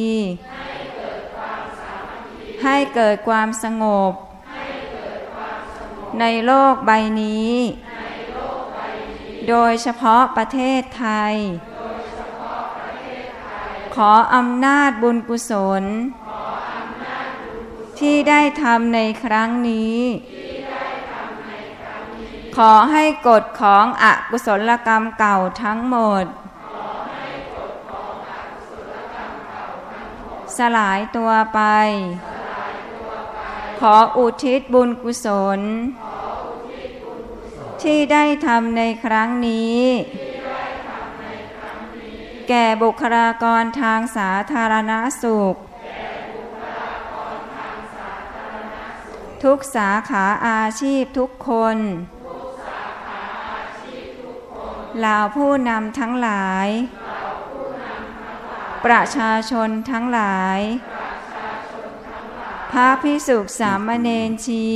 [2.64, 4.14] ให้เกิดความสงบ
[6.20, 6.92] ในโลกใบ
[7.22, 7.54] นี้
[9.50, 11.34] โดยเฉพาะประเทศไทย
[13.96, 15.84] ขออำนาจบุญกุศล
[18.00, 20.00] ที่ได้ทำในครั้งนี้
[22.58, 26.26] ขอให้กฎของอกุศลกรรมเก่าทั้งหมด
[30.58, 31.60] สลายตัวไป
[33.80, 35.28] ขออุทิศบุญกุศ
[35.58, 35.60] ล
[37.82, 39.82] ที่ได้ทำในครั้งนี้
[42.50, 45.56] แก่บุคลากรทางสาธารณสุข
[49.44, 51.78] ทุกสาขาอาชีพทุกคน
[55.00, 56.68] เหล่าผู้นำทั้งหลาย
[58.86, 60.60] ประชาชนทั้งหลาย
[62.72, 64.68] พระพิสุสามเณรชี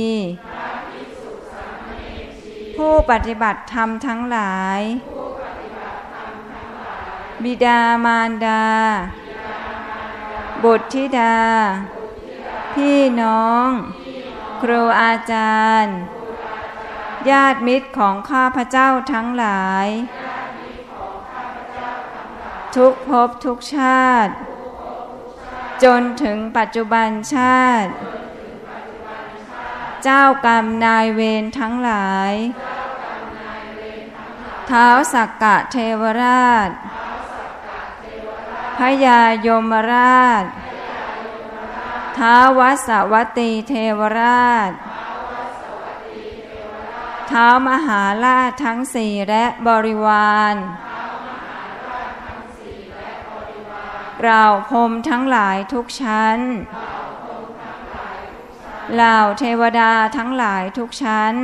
[2.76, 4.80] ผู้ปฏิบัติธรรมทั้งหลาย
[7.44, 8.64] บิดามารดา
[10.64, 11.38] บุตรธิดา
[12.74, 13.68] พี่น้อง
[14.60, 15.96] ครูอาจารย์
[17.30, 19.88] ญาติมิตรของข้าพเจ้าทั้งหลาย
[22.76, 24.32] ทุกภพทุกชาติ
[25.84, 27.90] จนถึงปัจจุบันชาติ
[30.04, 32.32] เจ้ากรรมนายเวรทั้งหลาย
[34.66, 36.70] เท้าสักกะเทวราช
[38.78, 40.44] พยายมราช
[42.18, 44.70] ท้าวสวัตตีเทวราช
[47.30, 50.54] ท้าวมหาราชทั้งสี่และบริวาร
[54.24, 56.38] เราพรมทั้งหลายทุกชั้น
[58.94, 61.34] เหล่าเทวดาทั้งหลายทุกชั้น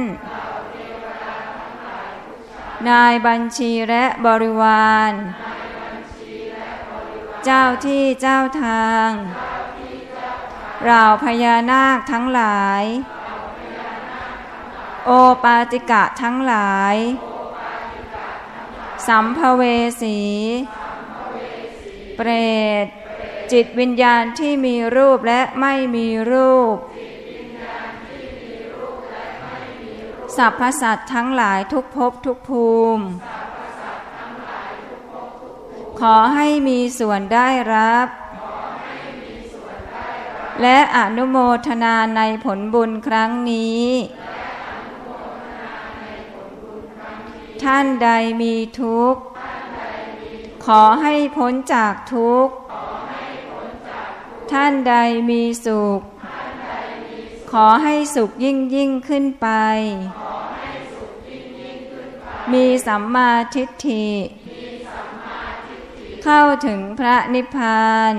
[2.89, 5.13] นายบัญชีและบริวาร
[7.45, 9.09] เจ้าที่เจ้าทาง
[10.85, 12.85] เราพญานาคทั้งหลาย
[15.07, 15.11] โอ
[15.45, 16.97] ปาติกะทั้งหลาย
[19.07, 19.63] สัมภเว
[20.03, 20.19] สี
[22.17, 22.31] เปร
[22.85, 22.87] ต
[23.53, 26.77] จิตวิญญาณที่มีรูปและไม่มีรูป
[30.37, 33.05] สัพพสัตทั้งหลายทุกภพทุกภูมิ
[36.01, 38.09] ขอให้มีส่วนได้รับ
[40.63, 41.37] และอนุโม
[41.67, 43.87] ทนาในผลบุญครั้งนี้
[47.63, 48.09] ท่านใด
[48.43, 49.23] มีทุกข์
[50.67, 52.55] ขอให้พ้นจากทุกข์
[54.53, 54.95] ท่านใด
[55.31, 56.01] มีสุข
[57.53, 59.49] ขอให้สุขยิ่งยิ่งขึ้นไป
[62.53, 64.07] มีสัมมาทิฏฐิ
[66.25, 68.15] เข้าถึงพระนิพพาน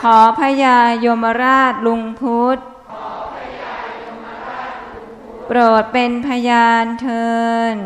[0.00, 2.58] ขอพญายมราชลุงพุทธ
[5.46, 7.30] โปรดเป็นพยานเทิ
[7.74, 7.76] น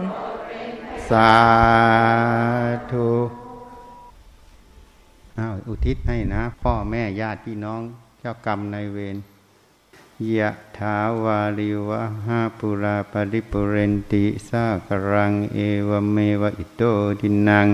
[1.10, 1.34] สา
[2.92, 3.12] ธุ
[5.38, 7.82] อ้าวอุทิศให้นะ พ่อแม่ญาติพี่น้อง
[8.20, 9.16] เจ้ากรรมนายเวร
[10.36, 15.58] ยะถาวาริวะหาปุราปริปุเรนติสากรังเอ
[15.88, 16.82] วเมวะอิโต
[17.20, 17.66] ทินัง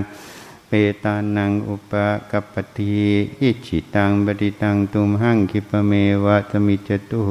[0.72, 1.92] เปตานังอุป
[2.30, 2.98] กปปติ
[3.40, 5.92] อิจิตังบดิตังตุมหังคิปเม
[6.24, 7.22] วะสมิจตุ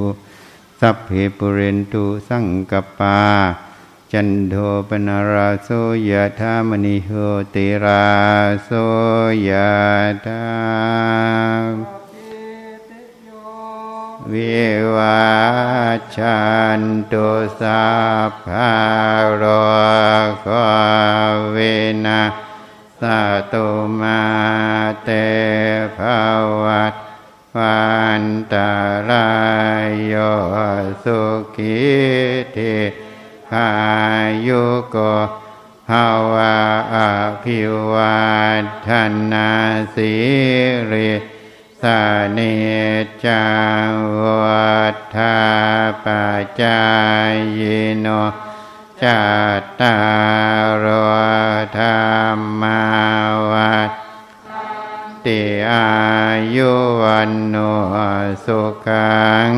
[0.79, 3.19] สัพเพปุเรนตุสังกปา
[4.11, 4.55] จันโท
[4.87, 5.69] ปนาราโส
[6.09, 7.09] ยะธามณิโห
[7.53, 8.05] ติรา
[8.65, 8.69] โส
[9.49, 9.71] ยะ
[10.25, 10.43] ธา
[14.31, 14.59] วิ
[14.95, 15.19] วั
[15.97, 16.39] ชชั
[16.79, 16.81] น
[17.11, 17.27] ตุ
[17.59, 17.83] สั
[18.29, 18.71] พพะ
[19.37, 19.43] โร
[20.41, 20.47] โค
[21.55, 21.73] วิ
[22.05, 22.21] นา
[23.01, 23.03] ส
[23.53, 23.67] ตุ
[24.01, 24.21] มา
[25.03, 25.09] เต
[25.97, 25.99] ภ
[26.63, 26.95] วัต
[27.55, 27.79] วั
[28.21, 28.23] น
[28.53, 28.71] ตา
[29.09, 29.29] รา
[29.85, 30.13] ยโย
[31.03, 31.21] สุ
[31.55, 31.79] ขิ
[32.55, 32.77] ธิ
[33.51, 33.69] ขา
[34.47, 34.97] ยุโก
[35.89, 36.57] ภาวะ
[36.95, 36.97] อ
[37.43, 38.19] ภิวั
[38.87, 38.89] ฒ
[39.31, 39.49] นา
[39.95, 40.13] สิ
[40.91, 41.11] ริ
[41.81, 42.01] สา
[42.33, 42.39] เน
[43.25, 43.45] จั
[43.87, 43.91] ง
[44.41, 44.79] วั
[45.15, 45.37] ฏา
[46.03, 46.05] ป
[46.43, 46.81] จจา
[47.59, 47.61] ย
[47.99, 48.07] โน
[49.03, 49.21] จั
[49.59, 49.95] ตตา
[57.29, 57.57] วันโน
[58.45, 59.49] สุขัง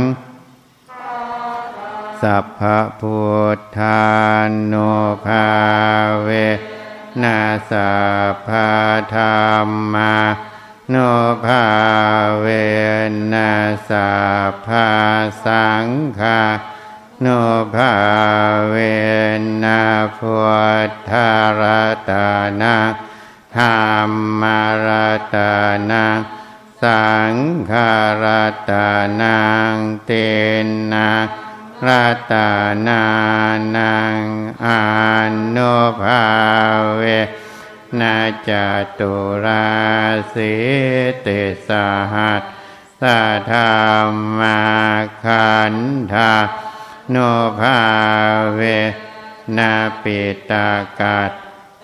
[2.21, 2.61] สัพพ
[2.99, 3.19] พุ
[3.57, 4.01] ทธา
[4.71, 4.91] นุ
[5.25, 5.47] ภา
[6.23, 6.29] เว
[7.21, 7.91] นัสสั
[8.31, 8.49] พพ
[9.15, 9.21] ธร
[9.65, 10.15] รมา
[10.93, 11.11] นุ
[11.45, 11.65] ภา
[12.39, 12.45] เว
[13.33, 14.11] นัสสั
[14.49, 14.69] พพ
[15.45, 15.87] สัง
[16.19, 16.41] ฆา
[17.25, 17.41] นุ
[17.75, 17.93] ภา
[18.69, 18.75] เว
[19.63, 19.81] นะ
[20.17, 20.37] พุ
[20.87, 21.61] ทธาร
[22.09, 22.29] ตา
[22.61, 22.77] นา
[23.55, 23.63] ธร
[24.07, 24.09] ร
[24.41, 24.87] มาร
[25.33, 25.51] ตา
[25.91, 26.05] นา
[26.83, 27.35] สัง
[27.71, 27.93] ขา
[28.23, 28.25] ร
[28.69, 28.89] ตา
[29.21, 29.39] นั
[29.73, 29.75] ง
[30.05, 30.11] เต
[30.91, 31.11] นะ
[31.87, 32.51] รัตา
[32.87, 33.03] นา
[33.77, 34.21] นัง
[34.65, 34.81] อา
[35.55, 36.23] นุภา
[36.95, 37.01] เว
[37.99, 38.17] นา
[38.47, 38.49] จ
[38.99, 39.13] ตุ
[39.43, 39.67] รา
[40.33, 40.53] สิ
[41.21, 41.27] เต
[41.67, 41.69] ส
[42.13, 42.43] หัส
[43.01, 43.21] สะ
[43.51, 44.61] ธรรมา
[45.23, 45.75] ขัน
[46.13, 46.33] ธา
[47.09, 47.15] โน
[47.59, 47.79] ภา
[48.55, 48.61] เว
[49.57, 51.31] นาปิตากัต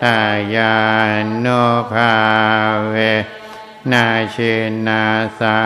[0.02, 0.18] ตา
[0.54, 0.76] ยา
[1.22, 1.46] นโน
[1.92, 2.12] ภา
[2.90, 2.96] เว
[3.92, 4.54] นาชิ
[4.86, 5.04] นา
[5.40, 5.58] สา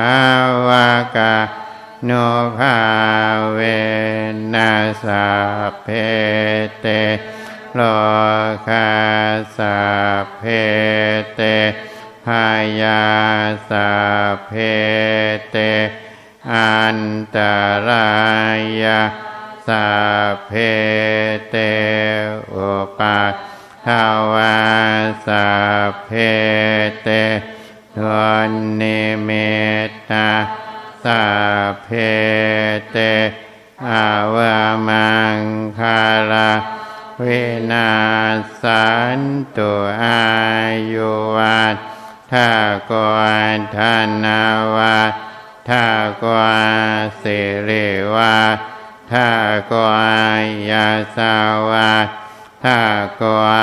[0.66, 0.68] ว
[1.16, 1.34] กา
[2.05, 2.10] โน
[2.56, 2.76] ภา
[3.52, 3.59] เว
[4.55, 4.72] นั
[5.05, 5.26] สา
[5.82, 5.89] เพ
[6.80, 6.86] เต
[7.74, 7.80] โล
[8.66, 8.89] คา
[9.56, 9.78] สา
[10.36, 10.43] เพ
[11.34, 11.40] เต
[12.24, 12.47] พา
[12.80, 13.02] ยา
[13.68, 13.90] สา
[14.47, 14.52] เพ
[15.51, 15.56] เต
[16.52, 17.01] อัน
[17.36, 17.39] ต
[17.89, 18.09] รา
[18.82, 19.01] ยา
[19.66, 19.86] สา
[20.47, 20.52] เพ
[21.51, 21.56] เต
[22.55, 23.34] อุปัฏ
[23.86, 24.56] ฐาวา
[25.26, 25.47] สา
[26.05, 26.10] เพ
[27.02, 27.09] เต
[27.98, 28.51] ทวน
[28.81, 29.31] นิเม
[29.89, 30.31] ตตา
[31.05, 31.24] สา
[31.82, 31.89] เพ
[32.90, 32.97] เต
[33.89, 34.59] อาวา
[34.89, 35.39] มัง
[35.78, 36.01] คา
[36.32, 36.51] ลา
[37.19, 37.24] เว
[37.73, 37.90] นา
[38.62, 38.86] สั
[39.19, 39.20] น
[39.56, 40.23] ตุอา
[40.93, 41.77] ยุวัต
[42.32, 42.51] ถา
[42.90, 42.93] ก
[43.56, 43.78] รธ
[44.24, 44.43] นา
[44.77, 44.98] วา
[45.69, 45.86] ถา
[46.23, 48.36] กรสิริวา
[49.12, 49.31] ถา
[49.73, 49.74] ก
[50.39, 51.35] รยาสา
[51.69, 51.90] วา
[52.64, 52.81] ถา
[53.20, 53.55] กร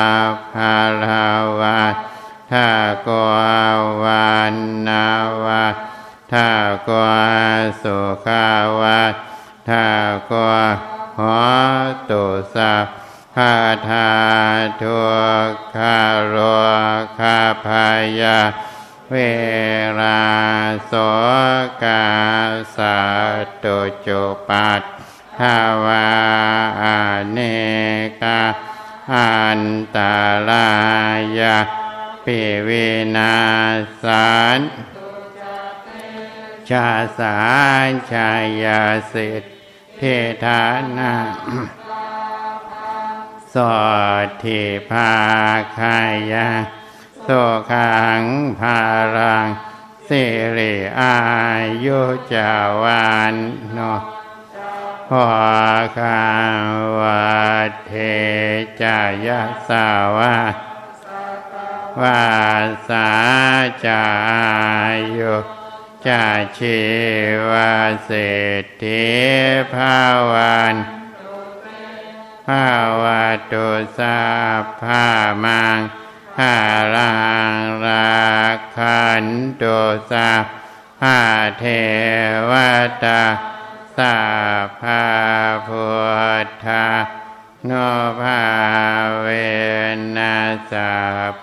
[0.54, 1.26] ภาลา
[1.60, 1.80] วา
[2.52, 2.70] ถา
[3.08, 3.10] ก
[4.04, 4.56] วัน
[4.88, 5.08] นา
[5.44, 5.66] วา
[6.32, 6.50] ถา
[6.90, 6.92] ก
[7.58, 8.48] รสุขา
[8.80, 9.02] วา
[9.70, 9.88] ถา
[10.32, 10.66] กร
[11.18, 11.40] หอ
[12.10, 12.12] ต
[13.36, 13.56] พา
[13.90, 14.10] ทา
[14.82, 15.00] ทุ
[15.50, 15.98] กขา
[16.28, 16.36] โร
[17.20, 17.88] คาพา
[18.22, 18.40] ยา
[19.10, 19.16] เว
[20.00, 20.24] รา
[20.88, 20.94] โส
[21.84, 22.06] กา
[22.76, 22.98] สา
[23.64, 24.82] ตุจุปัต
[25.40, 26.08] ทาวา
[27.32, 27.40] เน
[28.22, 28.42] กา
[29.14, 29.62] อัน
[29.96, 30.16] ตา
[30.50, 30.68] รา
[31.40, 31.58] ยา
[32.30, 32.70] ปิว
[33.16, 33.36] นา
[34.04, 34.60] สาร
[36.70, 36.90] ชา
[37.20, 37.38] สา
[37.88, 38.32] รชา
[38.64, 38.82] ยา
[39.14, 39.44] สิท
[40.00, 40.64] ธิฐา
[40.98, 41.14] นา
[43.54, 43.56] ส
[44.26, 45.12] ดทิภา
[45.78, 45.98] คา
[46.32, 46.50] ยา
[47.24, 47.30] โส
[47.72, 48.24] ขัง
[48.60, 48.80] ภา
[49.16, 49.48] รัง
[50.08, 50.24] สิ
[50.58, 51.18] ริอา
[51.86, 52.02] ยุ
[52.34, 52.52] จา
[52.82, 53.36] วัน
[53.74, 53.80] โน
[55.10, 55.26] พอ
[55.98, 56.22] คา
[57.00, 57.24] วา
[57.86, 57.92] เท
[58.82, 59.28] จาย
[59.68, 59.88] สา
[60.18, 60.36] วา
[62.02, 62.26] วา
[62.90, 63.10] สา
[63.86, 64.04] จา
[65.18, 65.36] ยุ
[66.08, 66.26] จา
[66.58, 66.80] ชี
[67.50, 67.74] วา
[68.06, 68.24] เศร
[68.62, 69.06] ษฐี
[69.74, 70.00] ภา
[70.32, 70.76] วัน
[72.48, 72.72] ภา
[73.02, 73.68] วะตุ
[73.98, 74.20] สา
[74.82, 75.06] ภา
[75.44, 75.80] มัง
[76.40, 76.56] หา
[76.96, 77.14] รั
[77.52, 77.56] ง
[77.86, 78.20] รา
[78.78, 79.26] คัน
[79.62, 79.80] ตุ
[80.12, 80.30] สา
[81.02, 81.20] ภา
[81.60, 81.66] เท
[82.50, 82.52] ว
[83.04, 83.24] ตา
[83.98, 84.18] สา
[84.82, 85.04] ภา
[85.68, 85.86] พุ
[86.46, 86.86] ทธา
[87.68, 87.72] โน
[88.22, 88.44] ภา
[89.22, 89.28] เว
[90.18, 90.36] นั
[90.72, 90.94] สา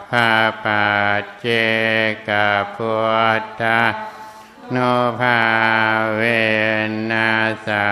[0.08, 0.30] ภา
[0.64, 0.86] ปั
[1.20, 1.46] จเจ
[2.28, 2.30] ก
[2.74, 2.94] พุ
[3.40, 3.80] ทธา
[4.72, 4.76] โน
[5.20, 5.38] ภา
[6.16, 6.20] เว
[7.10, 7.30] นั
[7.66, 7.84] สา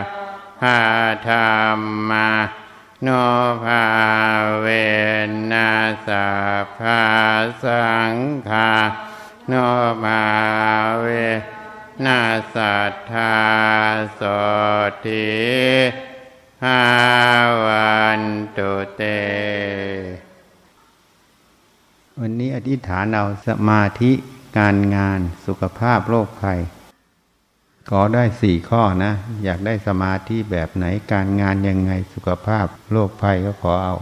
[0.60, 0.78] ภา
[1.26, 1.34] ธร
[1.78, 1.80] ร
[2.10, 2.30] มา
[3.02, 3.08] โน
[3.64, 3.84] ภา
[4.60, 4.66] เว
[5.52, 5.70] นั
[6.06, 6.26] สา
[6.78, 7.02] ภา
[7.62, 8.14] สัง
[8.48, 8.72] ฆา
[9.48, 9.54] โน
[10.02, 10.22] ภา
[11.00, 11.06] เว
[12.04, 12.20] นา
[12.54, 13.34] สัทธา
[14.14, 14.20] โส
[15.04, 16.13] ติ
[16.64, 16.84] หา
[17.66, 18.22] วัน
[18.56, 19.02] ตุเต
[22.20, 24.12] วันนี้อธิษฐานเอาสมาธิ
[24.58, 26.60] การงานสุขภาพโรคภัย
[27.90, 29.12] ขอได้สี่ข้อนะ
[29.44, 33.94] อยากได้สมาธิแบบไหนการงานยังไงสุขภาพโรคภัยก็ขอเอา